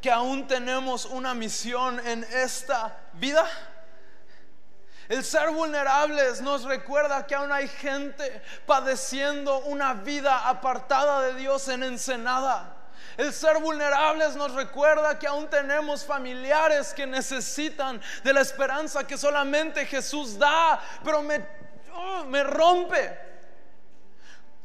que 0.00 0.10
aún 0.10 0.48
tenemos 0.48 1.04
una 1.04 1.34
misión 1.34 2.00
en 2.06 2.24
esta 2.24 2.96
vida? 3.12 3.46
El 5.08 5.22
ser 5.22 5.50
vulnerables 5.50 6.40
nos 6.40 6.64
recuerda 6.64 7.26
que 7.26 7.34
aún 7.34 7.52
hay 7.52 7.68
gente 7.68 8.42
padeciendo 8.66 9.58
una 9.58 9.92
vida 9.92 10.48
apartada 10.48 11.20
de 11.20 11.34
Dios 11.34 11.68
en 11.68 11.82
ensenada. 11.82 12.74
El 13.18 13.30
ser 13.30 13.58
vulnerables 13.58 14.34
nos 14.34 14.52
recuerda 14.52 15.18
que 15.18 15.26
aún 15.26 15.48
tenemos 15.50 16.02
familiares 16.04 16.94
que 16.94 17.06
necesitan 17.06 18.00
de 18.24 18.32
la 18.32 18.40
esperanza 18.40 19.06
que 19.06 19.18
solamente 19.18 19.84
Jesús 19.84 20.38
da, 20.38 20.80
pero 21.04 21.20
me, 21.20 21.46
oh, 21.92 22.24
me 22.24 22.42
rompe. 22.42 23.23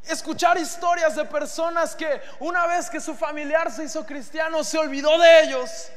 Escuchar 0.04 0.58
historias 0.58 1.14
de 1.14 1.24
personas 1.24 1.94
que 1.94 2.20
una 2.40 2.66
vez 2.66 2.88
que 2.90 3.00
su 3.00 3.14
familiar 3.14 3.70
se 3.70 3.84
hizo 3.84 4.04
cristiano 4.06 4.64
se 4.64 4.78
olvidó 4.78 5.18
de 5.18 5.44
ellos 5.44 5.90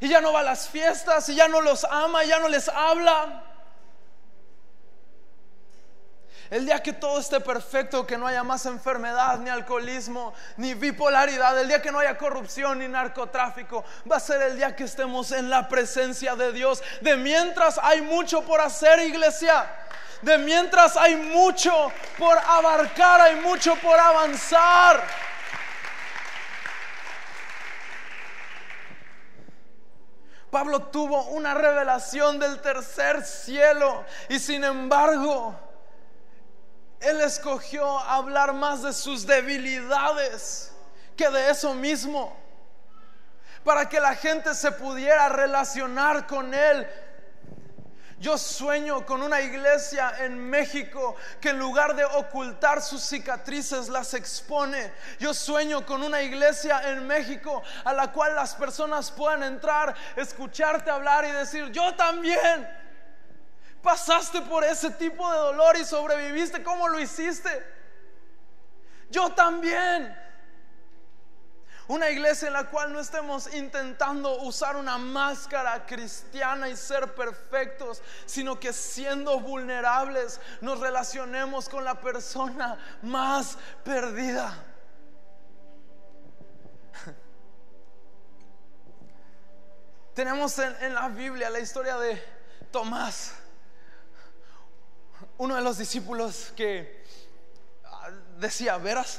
y 0.00 0.08
ya 0.08 0.20
no 0.20 0.32
va 0.32 0.40
a 0.40 0.44
las 0.44 0.68
fiestas 0.68 1.28
y 1.28 1.34
ya 1.34 1.48
no 1.48 1.60
los 1.60 1.84
ama, 1.84 2.24
y 2.24 2.28
ya 2.28 2.38
no 2.38 2.48
les 2.48 2.68
habla. 2.68 3.51
El 6.52 6.66
día 6.66 6.82
que 6.82 6.92
todo 6.92 7.18
esté 7.18 7.40
perfecto, 7.40 8.06
que 8.06 8.18
no 8.18 8.26
haya 8.26 8.44
más 8.44 8.66
enfermedad, 8.66 9.38
ni 9.38 9.48
alcoholismo, 9.48 10.34
ni 10.58 10.74
bipolaridad, 10.74 11.58
el 11.58 11.66
día 11.66 11.80
que 11.80 11.90
no 11.90 11.98
haya 11.98 12.18
corrupción 12.18 12.80
ni 12.80 12.88
narcotráfico, 12.88 13.82
va 14.10 14.16
a 14.16 14.20
ser 14.20 14.42
el 14.42 14.58
día 14.58 14.76
que 14.76 14.84
estemos 14.84 15.32
en 15.32 15.48
la 15.48 15.66
presencia 15.66 16.36
de 16.36 16.52
Dios. 16.52 16.82
De 17.00 17.16
mientras 17.16 17.80
hay 17.82 18.02
mucho 18.02 18.42
por 18.42 18.60
hacer, 18.60 18.98
iglesia. 18.98 19.64
De 20.20 20.36
mientras 20.36 20.94
hay 20.98 21.16
mucho 21.16 21.90
por 22.18 22.36
abarcar, 22.36 23.22
hay 23.22 23.36
mucho 23.36 23.74
por 23.76 23.98
avanzar. 23.98 25.02
Pablo 30.50 30.82
tuvo 30.82 31.28
una 31.28 31.54
revelación 31.54 32.38
del 32.38 32.60
tercer 32.60 33.24
cielo 33.24 34.04
y 34.28 34.38
sin 34.38 34.64
embargo, 34.64 35.71
él 37.02 37.20
escogió 37.20 37.98
hablar 38.00 38.52
más 38.52 38.82
de 38.82 38.92
sus 38.92 39.26
debilidades 39.26 40.72
que 41.16 41.28
de 41.28 41.50
eso 41.50 41.74
mismo, 41.74 42.36
para 43.64 43.88
que 43.88 44.00
la 44.00 44.14
gente 44.14 44.54
se 44.54 44.72
pudiera 44.72 45.28
relacionar 45.28 46.26
con 46.26 46.54
él 46.54 46.86
yo 48.22 48.38
sueño 48.38 49.04
con 49.04 49.20
una 49.20 49.40
iglesia 49.40 50.14
en 50.20 50.38
México 50.48 51.16
que 51.40 51.48
en 51.48 51.58
lugar 51.58 51.96
de 51.96 52.04
ocultar 52.04 52.80
sus 52.80 53.02
cicatrices 53.02 53.88
las 53.88 54.14
expone. 54.14 54.92
Yo 55.18 55.34
sueño 55.34 55.84
con 55.84 56.04
una 56.04 56.22
iglesia 56.22 56.88
en 56.88 57.04
México 57.04 57.64
a 57.84 57.92
la 57.92 58.12
cual 58.12 58.36
las 58.36 58.54
personas 58.54 59.10
puedan 59.10 59.42
entrar, 59.42 59.96
escucharte 60.14 60.88
hablar 60.88 61.24
y 61.24 61.32
decir, 61.32 61.72
yo 61.72 61.96
también. 61.96 62.81
Pasaste 63.82 64.42
por 64.42 64.64
ese 64.64 64.90
tipo 64.90 65.30
de 65.30 65.38
dolor 65.38 65.76
y 65.76 65.84
sobreviviste. 65.84 66.62
¿Cómo 66.62 66.88
lo 66.88 67.00
hiciste? 67.00 67.50
Yo 69.10 69.30
también. 69.32 70.22
Una 71.88 72.08
iglesia 72.10 72.46
en 72.46 72.54
la 72.54 72.70
cual 72.70 72.92
no 72.92 73.00
estemos 73.00 73.52
intentando 73.52 74.42
usar 74.42 74.76
una 74.76 74.98
máscara 74.98 75.84
cristiana 75.84 76.68
y 76.68 76.76
ser 76.76 77.12
perfectos, 77.14 78.00
sino 78.24 78.60
que 78.60 78.72
siendo 78.72 79.40
vulnerables 79.40 80.40
nos 80.60 80.78
relacionemos 80.78 81.68
con 81.68 81.84
la 81.84 82.00
persona 82.00 82.78
más 83.02 83.58
perdida. 83.84 84.64
Tenemos 90.14 90.56
en, 90.58 90.94
la 90.94 91.08
Biblia 91.08 91.50
la 91.50 91.58
historia 91.60 91.98
de 91.98 92.22
Tomás, 92.70 93.34
uno 95.42 95.56
de 95.56 95.60
los 95.60 95.76
discípulos 95.76 96.52
que 96.56 97.02
ah, 97.84 98.10
decía, 98.38 98.78
verás, 98.78 99.18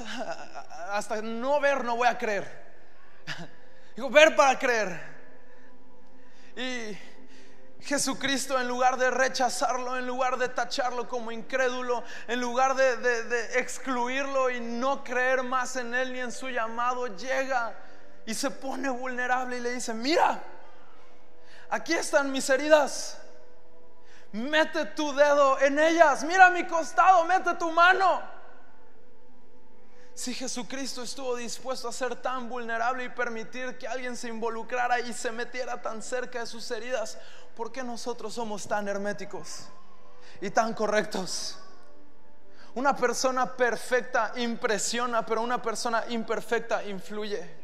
hasta 0.91 1.21
no 1.21 1.59
ver 1.59 1.83
no 1.83 1.97
voy 1.97 2.07
a 2.07 2.17
creer. 2.17 2.63
Digo, 3.97 4.09
ver 4.09 4.33
para 4.33 4.57
creer. 4.57 5.01
Y 6.55 6.97
Jesucristo, 7.81 8.57
en 8.57 8.69
lugar 8.69 8.95
de 8.95 9.11
rechazarlo, 9.11 9.97
en 9.97 10.07
lugar 10.07 10.37
de 10.37 10.47
tacharlo 10.47 11.09
como 11.09 11.29
incrédulo, 11.29 12.05
en 12.29 12.39
lugar 12.39 12.75
de, 12.75 12.95
de, 12.95 13.59
excluirlo 13.59 14.49
y 14.49 14.61
no 14.61 15.03
creer 15.03 15.43
más 15.43 15.75
en 15.75 15.93
él 15.93 16.13
ni 16.13 16.19
en 16.19 16.31
su 16.31 16.47
llamado, 16.47 17.07
llega 17.17 17.75
y 18.25 18.33
se 18.33 18.49
pone 18.49 18.87
vulnerable 18.87 19.57
y 19.57 19.59
le 19.59 19.73
dice, 19.73 19.93
mira, 19.93 20.41
aquí 21.69 21.91
están 21.91 22.31
mis 22.31 22.49
heridas. 22.49 23.19
Mete 24.33 24.85
tu 24.85 25.13
dedo 25.13 25.59
en 25.59 25.77
ellas. 25.77 26.23
Mira 26.23 26.49
mi 26.49 26.65
costado, 26.65 27.23
mete 27.25 27.53
tu 27.53 27.71
mano. 27.71 28.21
Si 30.15 30.33
Jesucristo 30.33 31.03
estuvo 31.03 31.35
dispuesto 31.35 31.87
a 31.87 31.91
ser 31.91 32.15
tan 32.15 32.49
vulnerable 32.49 33.03
y 33.03 33.09
permitir 33.09 33.77
que 33.77 33.87
alguien 33.87 34.17
se 34.17 34.27
involucrara 34.27 34.99
y 34.99 35.13
se 35.13 35.31
metiera 35.31 35.81
tan 35.81 36.01
cerca 36.01 36.39
de 36.39 36.47
sus 36.47 36.69
heridas, 36.71 37.17
¿por 37.55 37.71
qué 37.71 37.83
nosotros 37.83 38.33
somos 38.33 38.67
tan 38.67 38.87
herméticos 38.87 39.67
y 40.41 40.49
tan 40.49 40.73
correctos? 40.73 41.59
Una 42.75 42.95
persona 42.95 43.55
perfecta 43.55 44.33
impresiona, 44.35 45.23
pero 45.23 45.41
una 45.41 45.61
persona 45.61 46.05
imperfecta 46.09 46.83
influye. 46.83 47.62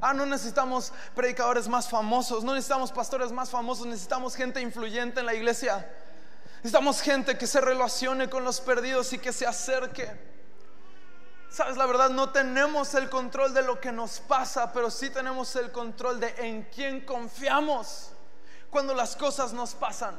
Ah, 0.00 0.12
no 0.12 0.26
necesitamos 0.26 0.92
predicadores 1.14 1.68
más 1.68 1.88
famosos, 1.88 2.44
no 2.44 2.54
necesitamos 2.54 2.92
pastores 2.92 3.32
más 3.32 3.50
famosos, 3.50 3.86
necesitamos 3.86 4.34
gente 4.34 4.60
influyente 4.60 5.20
en 5.20 5.26
la 5.26 5.34
iglesia. 5.34 5.88
Necesitamos 6.56 7.00
gente 7.00 7.38
que 7.38 7.46
se 7.46 7.60
relacione 7.60 8.28
con 8.28 8.44
los 8.44 8.60
perdidos 8.60 9.12
y 9.12 9.18
que 9.18 9.32
se 9.32 9.46
acerque. 9.46 10.10
Sabes, 11.48 11.76
la 11.76 11.86
verdad, 11.86 12.10
no 12.10 12.30
tenemos 12.30 12.94
el 12.94 13.08
control 13.08 13.54
de 13.54 13.62
lo 13.62 13.80
que 13.80 13.92
nos 13.92 14.20
pasa, 14.20 14.72
pero 14.72 14.90
sí 14.90 15.10
tenemos 15.10 15.56
el 15.56 15.72
control 15.72 16.20
de 16.20 16.34
en 16.38 16.64
quién 16.64 17.06
confiamos 17.06 18.10
cuando 18.68 18.94
las 18.94 19.16
cosas 19.16 19.52
nos 19.52 19.74
pasan. 19.74 20.16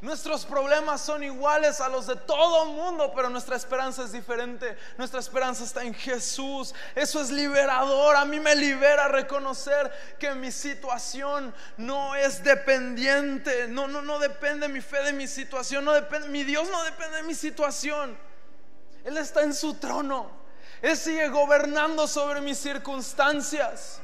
Nuestros 0.00 0.46
problemas 0.46 1.00
son 1.00 1.24
iguales 1.24 1.80
a 1.80 1.88
los 1.88 2.06
de 2.06 2.14
todo 2.14 2.64
el 2.64 2.70
mundo, 2.70 3.12
pero 3.16 3.28
nuestra 3.28 3.56
esperanza 3.56 4.04
es 4.04 4.12
diferente. 4.12 4.78
Nuestra 4.96 5.18
esperanza 5.18 5.64
está 5.64 5.82
en 5.82 5.92
Jesús. 5.92 6.72
Eso 6.94 7.20
es 7.20 7.30
liberador. 7.30 8.14
A 8.14 8.24
mí 8.24 8.38
me 8.38 8.54
libera 8.54 9.08
reconocer 9.08 9.90
que 10.20 10.32
mi 10.34 10.52
situación 10.52 11.52
no 11.76 12.14
es 12.14 12.44
dependiente. 12.44 13.66
No, 13.66 13.88
no, 13.88 14.00
no 14.00 14.20
depende 14.20 14.68
mi 14.68 14.80
fe 14.80 15.02
de 15.02 15.12
mi 15.12 15.26
situación. 15.26 15.84
No 15.84 15.92
depende, 15.92 16.28
mi 16.28 16.44
Dios 16.44 16.68
no 16.70 16.84
depende 16.84 17.16
de 17.16 17.22
mi 17.24 17.34
situación. 17.34 18.16
Él 19.04 19.18
está 19.18 19.42
en 19.42 19.52
su 19.52 19.74
trono. 19.74 20.30
Él 20.80 20.96
sigue 20.96 21.28
gobernando 21.28 22.06
sobre 22.06 22.40
mis 22.40 22.58
circunstancias. 22.58 24.00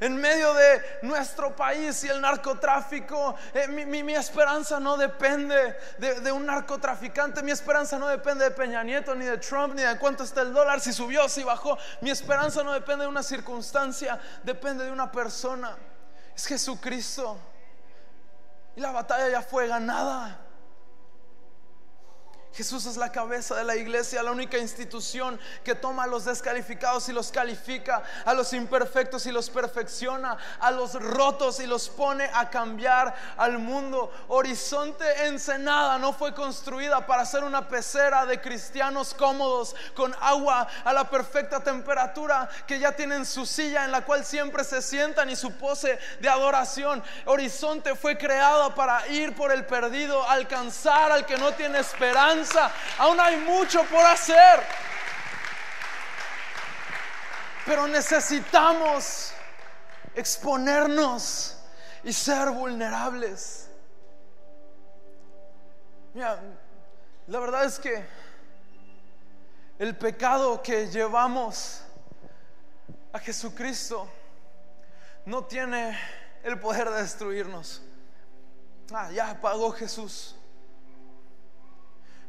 En 0.00 0.16
medio 0.16 0.52
de 0.54 0.98
nuestro 1.02 1.54
país 1.54 2.02
y 2.04 2.08
el 2.08 2.20
narcotráfico, 2.20 3.34
eh, 3.54 3.66
mi, 3.68 4.14
esperanza 4.14 4.78
no 4.78 4.96
depende 4.96 5.76
de, 5.98 6.20
de, 6.20 6.32
un 6.32 6.46
narcotraficante, 6.46 7.42
mi 7.42 7.50
esperanza 7.50 7.98
no 7.98 8.08
depende 8.08 8.44
de 8.44 8.50
Peña 8.50 8.82
Nieto, 8.82 9.14
ni 9.14 9.24
de 9.24 9.38
Trump, 9.38 9.74
ni 9.74 9.82
de 9.82 9.98
cuánto 9.98 10.24
está 10.24 10.42
el 10.42 10.52
dólar, 10.52 10.80
si 10.80 10.92
subió, 10.92 11.28
si 11.28 11.42
bajó. 11.44 11.78
Mi 12.00 12.10
esperanza 12.10 12.62
no 12.62 12.72
depende 12.72 13.04
de 13.04 13.08
una 13.08 13.22
circunstancia, 13.22 14.20
depende 14.42 14.84
de 14.84 14.90
una 14.90 15.10
persona. 15.10 15.76
Es 16.34 16.46
Jesucristo. 16.46 17.38
Y 18.76 18.80
la 18.80 18.92
batalla 18.92 19.28
ya 19.30 19.42
fue 19.42 19.66
ganada. 19.66 20.45
Jesús 22.56 22.86
es 22.86 22.96
la 22.96 23.12
cabeza 23.12 23.54
de 23.54 23.64
la 23.64 23.76
iglesia, 23.76 24.22
la 24.22 24.30
única 24.30 24.56
institución 24.56 25.38
que 25.62 25.74
toma 25.74 26.04
a 26.04 26.06
los 26.06 26.24
descalificados 26.24 27.06
y 27.10 27.12
los 27.12 27.30
califica, 27.30 28.02
a 28.24 28.32
los 28.32 28.54
imperfectos 28.54 29.26
y 29.26 29.30
los 29.30 29.50
perfecciona, 29.50 30.38
a 30.58 30.70
los 30.70 30.94
rotos 30.94 31.60
y 31.60 31.66
los 31.66 31.90
pone 31.90 32.30
a 32.32 32.48
cambiar 32.48 33.14
al 33.36 33.58
mundo. 33.58 34.10
Horizonte 34.28 35.26
Ensenada 35.26 35.98
no 35.98 36.14
fue 36.14 36.32
construida 36.32 37.04
para 37.04 37.26
ser 37.26 37.44
una 37.44 37.68
pecera 37.68 38.24
de 38.24 38.40
cristianos 38.40 39.12
cómodos 39.12 39.76
con 39.94 40.16
agua 40.18 40.66
a 40.82 40.94
la 40.94 41.10
perfecta 41.10 41.62
temperatura 41.62 42.48
que 42.66 42.78
ya 42.78 42.92
tienen 42.92 43.26
su 43.26 43.44
silla 43.44 43.84
en 43.84 43.92
la 43.92 44.02
cual 44.02 44.24
siempre 44.24 44.64
se 44.64 44.80
sientan 44.80 45.28
y 45.28 45.36
su 45.36 45.52
pose 45.52 45.98
de 46.20 46.28
adoración. 46.30 47.04
Horizonte 47.26 47.94
fue 47.94 48.16
creada 48.16 48.74
para 48.74 49.06
ir 49.08 49.34
por 49.34 49.52
el 49.52 49.66
perdido, 49.66 50.26
alcanzar 50.26 51.12
al 51.12 51.26
que 51.26 51.36
no 51.36 51.52
tiene 51.52 51.80
esperanza 51.80 52.45
aún 52.98 53.18
hay 53.20 53.36
mucho 53.38 53.82
por 53.84 54.04
hacer. 54.04 54.62
Pero 57.64 57.86
necesitamos 57.88 59.32
exponernos 60.14 61.56
y 62.04 62.12
ser 62.12 62.50
vulnerables. 62.50 63.68
Mira, 66.14 66.40
la 67.26 67.40
verdad 67.40 67.64
es 67.64 67.78
que 67.78 68.06
el 69.78 69.96
pecado 69.96 70.62
que 70.62 70.86
llevamos 70.86 71.82
a 73.12 73.18
Jesucristo 73.18 74.08
no 75.26 75.44
tiene 75.44 75.98
el 76.44 76.58
poder 76.58 76.88
de 76.90 77.02
destruirnos. 77.02 77.82
Ah, 78.92 79.10
ya 79.10 79.38
pagó 79.40 79.72
Jesús. 79.72 80.36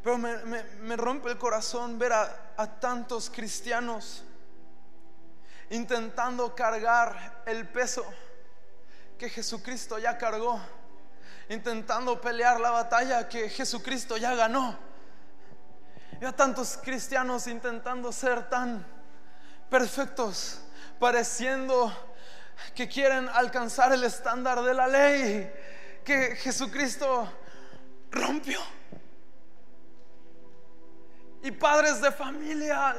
Pero 0.04 0.18
me, 0.18 0.96
rompe 0.96 1.30
el 1.30 1.38
corazón 1.38 1.98
ver 2.00 2.14
a, 2.14 2.80
tantos 2.80 3.30
cristianos 3.30 4.24
intentando 5.70 6.56
cargar 6.56 7.44
el 7.46 7.68
peso 7.68 8.06
que 9.18 9.30
Jesucristo 9.30 10.00
ya 10.00 10.18
cargó, 10.18 10.62
intentando 11.50 12.22
pelear 12.22 12.60
la 12.60 12.72
batalla 12.72 13.28
que 13.28 13.50
Jesucristo 13.50 14.18
ya 14.18 14.34
ganó. 14.36 14.78
Y 16.22 16.26
a 16.26 16.32
tantos 16.32 16.80
cristianos 16.82 17.48
intentando 17.48 18.12
ser 18.12 18.50
tan 18.50 18.86
perfectos, 19.70 20.62
pareciendo 21.00 21.94
que 22.74 22.88
quieren 22.88 23.30
alcanzar 23.30 23.92
el 23.94 24.04
estándar 24.04 24.62
de 24.62 24.74
la 24.74 24.88
ley 24.88 25.52
que 26.04 26.36
Jesucristo 26.38 27.30
rompió. 28.12 28.77
Y 31.43 31.52
padres 31.52 32.02
de 32.02 32.12
familia 32.12 32.95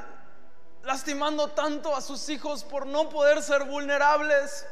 lastimando 0.82 1.48
tanto 1.48 1.94
a 1.94 2.00
sus 2.00 2.28
hijos 2.28 2.64
por 2.64 2.86
no 2.86 3.08
poder 3.08 3.42
ser 3.42 3.64
vulnerables. 3.64 4.66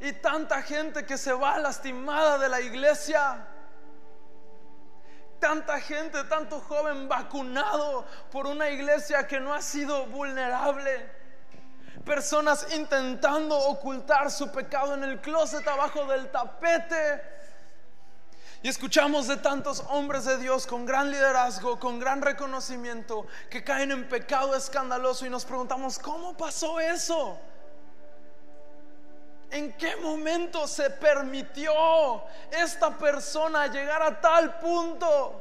Y 0.00 0.12
tanta 0.14 0.62
gente 0.62 1.04
que 1.04 1.18
se 1.18 1.32
va 1.32 1.58
lastimada 1.58 2.38
de 2.38 2.48
la 2.48 2.60
iglesia. 2.60 3.46
Tanta 5.38 5.80
gente, 5.80 6.22
tanto 6.24 6.60
joven 6.60 7.08
vacunado 7.08 8.06
por 8.30 8.46
una 8.46 8.68
iglesia 8.70 9.26
que 9.26 9.40
no 9.40 9.52
ha 9.52 9.60
sido 9.60 10.06
vulnerable. 10.06 11.10
Personas 12.04 12.72
intentando 12.74 13.58
ocultar 13.58 14.30
su 14.30 14.50
pecado 14.52 14.94
en 14.94 15.04
el 15.04 15.20
closet 15.20 15.66
abajo 15.66 16.04
del 16.06 16.30
tapete. 16.30 17.39
Y 18.62 18.68
escuchamos 18.68 19.26
de 19.26 19.38
tantos 19.38 19.82
hombres 19.88 20.26
de 20.26 20.36
Dios 20.36 20.66
con 20.66 20.84
gran 20.84 21.10
liderazgo, 21.10 21.78
con 21.78 21.98
gran 21.98 22.20
reconocimiento, 22.20 23.26
que 23.48 23.64
caen 23.64 23.90
en 23.90 24.06
pecado 24.06 24.54
escandaloso 24.54 25.24
y 25.24 25.30
nos 25.30 25.46
preguntamos, 25.46 25.98
¿cómo 25.98 26.36
pasó 26.36 26.78
eso? 26.78 27.38
¿En 29.50 29.72
qué 29.72 29.96
momento 29.96 30.66
se 30.66 30.90
permitió 30.90 31.72
esta 32.50 32.96
persona 32.98 33.66
llegar 33.66 34.02
a 34.02 34.20
tal 34.20 34.58
punto? 34.58 35.40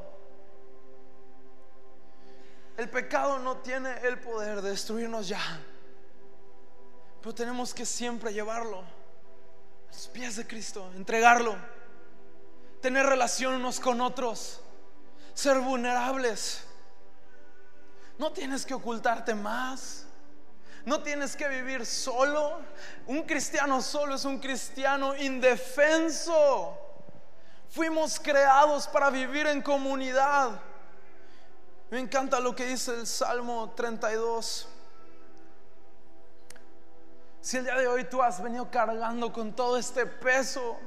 El 2.78 2.90
pecado 2.90 3.38
no 3.40 3.58
tiene 3.58 4.00
el 4.04 4.18
poder 4.18 4.62
de 4.62 4.70
destruirnos 4.70 5.28
ya, 5.28 5.42
pero 7.22 7.36
tenemos 7.36 7.74
que 7.74 7.86
siempre 7.86 8.32
llevarlo 8.32 8.80
a 8.80 9.94
los 9.94 10.08
pies 10.08 10.38
de 10.38 10.48
Cristo, 10.48 10.90
entregarlo, 10.96 11.58
tener 12.82 13.06
relación 13.06 13.56
unos 13.56 13.80
con 13.80 14.02
otros, 14.02 14.62
ser 15.34 15.60
vulnerables. 15.60 16.64
No 18.18 18.32
tienes 18.32 18.66
que 18.66 18.74
ocultarte 18.74 19.34
más. 19.34 20.06
No 20.86 21.02
tienes 21.02 21.36
que 21.36 21.48
vivir 21.48 21.86
solo. 21.86 22.62
Un 23.08 23.24
cristiano 23.24 23.82
solo 23.82 24.16
es 24.16 24.26
un 24.26 24.40
cristiano 24.40 25.16
indefenso. 25.16 26.78
Fuimos 27.70 28.20
creados 28.20 28.88
para 28.88 29.10
vivir 29.10 29.48
en 29.48 29.62
comunidad. 29.62 30.60
Me 31.90 32.00
encanta 32.00 32.40
lo 32.40 32.56
que 32.56 32.66
dice 32.66 32.92
el 32.94 33.08
Salmo 33.08 33.72
32. 33.76 34.68
Si 37.42 37.58
el 37.58 37.64
día 37.64 37.76
de 37.76 37.88
hoy 37.88 38.04
tú 38.04 38.22
has 38.22 38.42
venido 38.42 38.70
cargando 38.70 39.32
con 39.32 39.54
todo 39.54 39.78
este 39.78 40.06
peso 40.06 40.78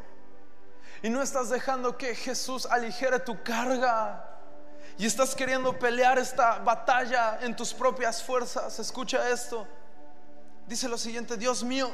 y 1.02 1.10
no 1.10 1.22
estás 1.22 1.50
dejando 1.50 1.98
que 1.98 2.14
Jesús 2.14 2.66
aligere 2.66 3.18
tu 3.18 3.42
carga 3.42 4.28
y 4.98 5.06
estás 5.06 5.34
queriendo 5.34 5.78
pelear 5.78 6.18
esta 6.18 6.58
batalla 6.58 7.38
en 7.40 7.56
tus 7.56 7.72
propias 7.74 8.22
fuerzas, 8.22 8.78
escucha 8.78 9.28
esto 9.30 9.66
dice 10.66 10.88
lo 10.88 10.98
siguiente, 10.98 11.36
Dios 11.36 11.62
mío, 11.62 11.90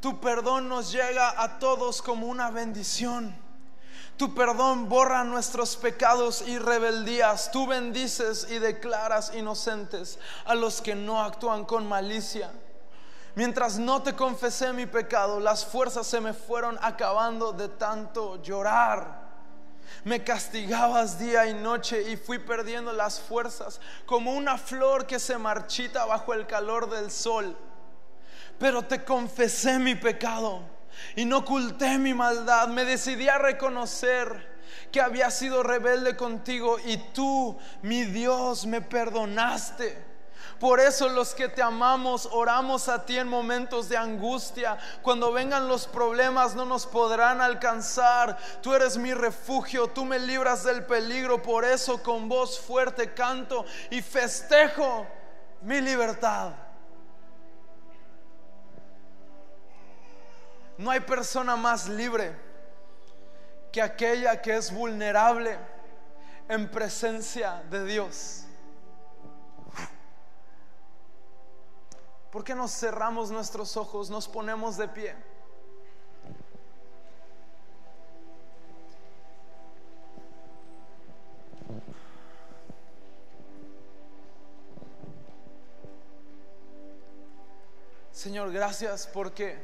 tu 0.00 0.20
perdón 0.20 0.68
nos 0.68 0.92
llega 0.92 1.40
a 1.40 1.58
todos 1.58 2.02
como 2.02 2.26
una 2.26 2.50
bendición. 2.50 3.36
Tu 4.16 4.34
perdón 4.34 4.88
borra 4.88 5.24
nuestros 5.24 5.76
pecados 5.76 6.42
y 6.46 6.58
rebeldías. 6.58 7.50
Tú 7.52 7.66
bendices 7.66 8.46
y 8.50 8.58
declaras 8.58 9.32
inocentes 9.34 10.18
a 10.44 10.54
los 10.54 10.82
que 10.82 10.94
no 10.94 11.22
actúan 11.22 11.64
con 11.64 11.86
malicia. 11.86 12.50
Mientras 13.40 13.78
no 13.78 14.02
te 14.02 14.14
confesé 14.14 14.70
mi 14.74 14.84
pecado, 14.84 15.40
las 15.40 15.64
fuerzas 15.64 16.06
se 16.06 16.20
me 16.20 16.34
fueron 16.34 16.78
acabando 16.82 17.52
de 17.52 17.70
tanto 17.70 18.42
llorar. 18.42 19.30
Me 20.04 20.22
castigabas 20.22 21.18
día 21.18 21.46
y 21.46 21.54
noche 21.54 22.02
y 22.02 22.18
fui 22.18 22.38
perdiendo 22.38 22.92
las 22.92 23.18
fuerzas 23.18 23.80
como 24.04 24.34
una 24.34 24.58
flor 24.58 25.06
que 25.06 25.18
se 25.18 25.38
marchita 25.38 26.04
bajo 26.04 26.34
el 26.34 26.46
calor 26.46 26.90
del 26.90 27.10
sol. 27.10 27.56
Pero 28.58 28.82
te 28.82 29.04
confesé 29.04 29.78
mi 29.78 29.94
pecado 29.94 30.60
y 31.16 31.24
no 31.24 31.38
oculté 31.38 31.96
mi 31.96 32.12
maldad. 32.12 32.68
Me 32.68 32.84
decidí 32.84 33.30
a 33.30 33.38
reconocer 33.38 34.60
que 34.92 35.00
había 35.00 35.30
sido 35.30 35.62
rebelde 35.62 36.14
contigo 36.14 36.76
y 36.78 36.98
tú, 37.14 37.56
mi 37.80 38.04
Dios, 38.04 38.66
me 38.66 38.82
perdonaste. 38.82 40.09
Por 40.60 40.78
eso 40.78 41.08
los 41.08 41.34
que 41.34 41.48
te 41.48 41.62
amamos 41.62 42.28
oramos 42.30 42.90
a 42.90 43.06
ti 43.06 43.16
en 43.16 43.26
momentos 43.26 43.88
de 43.88 43.96
angustia. 43.96 44.76
Cuando 45.00 45.32
vengan 45.32 45.66
los 45.66 45.86
problemas 45.86 46.54
no 46.54 46.66
nos 46.66 46.86
podrán 46.86 47.40
alcanzar. 47.40 48.36
Tú 48.60 48.74
eres 48.74 48.98
mi 48.98 49.14
refugio, 49.14 49.88
tú 49.88 50.04
me 50.04 50.18
libras 50.18 50.62
del 50.62 50.84
peligro. 50.84 51.40
Por 51.40 51.64
eso 51.64 52.02
con 52.02 52.28
voz 52.28 52.60
fuerte 52.60 53.14
canto 53.14 53.64
y 53.88 54.02
festejo 54.02 55.06
mi 55.62 55.80
libertad. 55.80 56.52
No 60.76 60.90
hay 60.90 61.00
persona 61.00 61.56
más 61.56 61.88
libre 61.88 62.36
que 63.72 63.80
aquella 63.80 64.42
que 64.42 64.56
es 64.56 64.70
vulnerable 64.70 65.58
en 66.50 66.70
presencia 66.70 67.62
de 67.70 67.82
Dios. 67.86 68.44
¿Por 72.30 72.44
qué 72.44 72.54
nos 72.54 72.70
cerramos 72.70 73.32
nuestros 73.32 73.76
ojos, 73.76 74.08
nos 74.08 74.28
ponemos 74.28 74.76
de 74.76 74.86
pie? 74.86 75.16
Señor, 88.12 88.52
gracias 88.52 89.08
porque 89.12 89.56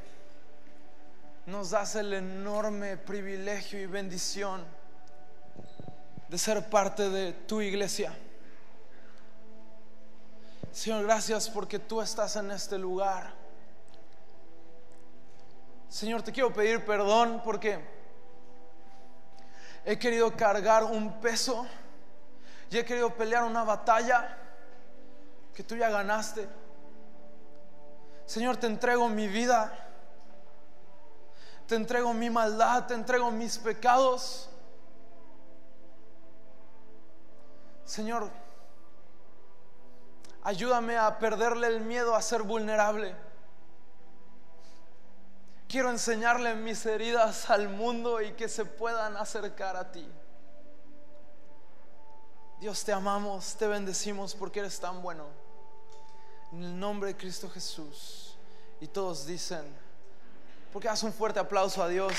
nos 1.44 1.70
das 1.70 1.94
el 1.94 2.14
enorme 2.14 2.96
privilegio 2.96 3.80
y 3.80 3.86
bendición 3.86 4.64
de 6.28 6.38
ser 6.38 6.68
parte 6.68 7.10
de 7.10 7.32
tu 7.32 7.60
iglesia. 7.60 8.12
Señor, 10.76 11.04
gracias 11.04 11.48
porque 11.48 11.78
tú 11.78 12.02
estás 12.02 12.36
en 12.36 12.50
este 12.50 12.76
lugar. 12.76 13.32
Señor, 15.88 16.20
te 16.20 16.32
quiero 16.32 16.52
pedir 16.52 16.84
perdón 16.84 17.40
porque 17.42 17.82
he 19.86 19.98
querido 19.98 20.36
cargar 20.36 20.84
un 20.84 21.18
peso 21.18 21.66
y 22.68 22.76
he 22.76 22.84
querido 22.84 23.08
pelear 23.14 23.44
una 23.44 23.64
batalla 23.64 24.36
que 25.54 25.64
tú 25.64 25.76
ya 25.76 25.88
ganaste. 25.88 26.46
Señor, 28.26 28.58
te 28.58 28.66
entrego 28.66 29.08
mi 29.08 29.28
vida, 29.28 29.72
te 31.66 31.76
entrego 31.76 32.12
mi 32.12 32.28
maldad, 32.28 32.86
te 32.86 32.92
entrego 32.92 33.30
mis 33.30 33.56
pecados. 33.56 34.50
Señor, 37.86 38.30
Ayúdame 40.46 40.96
a 40.96 41.18
perderle 41.18 41.66
el 41.66 41.80
miedo 41.80 42.14
a 42.14 42.22
ser 42.22 42.44
vulnerable. 42.44 43.16
Quiero 45.68 45.90
enseñarle 45.90 46.54
mis 46.54 46.86
heridas 46.86 47.50
al 47.50 47.68
mundo 47.68 48.22
y 48.22 48.30
que 48.34 48.48
se 48.48 48.64
puedan 48.64 49.16
acercar 49.16 49.74
a 49.74 49.90
ti. 49.90 50.08
Dios 52.60 52.84
te 52.84 52.92
amamos, 52.92 53.56
te 53.56 53.66
bendecimos 53.66 54.36
porque 54.36 54.60
eres 54.60 54.78
tan 54.78 55.02
bueno. 55.02 55.24
En 56.52 56.62
el 56.62 56.78
nombre 56.78 57.08
de 57.08 57.16
Cristo 57.16 57.50
Jesús. 57.50 58.38
Y 58.80 58.86
todos 58.86 59.26
dicen, 59.26 59.64
porque 60.72 60.88
haz 60.88 61.02
un 61.02 61.12
fuerte 61.12 61.40
aplauso 61.40 61.82
a 61.82 61.88
Dios. 61.88 62.14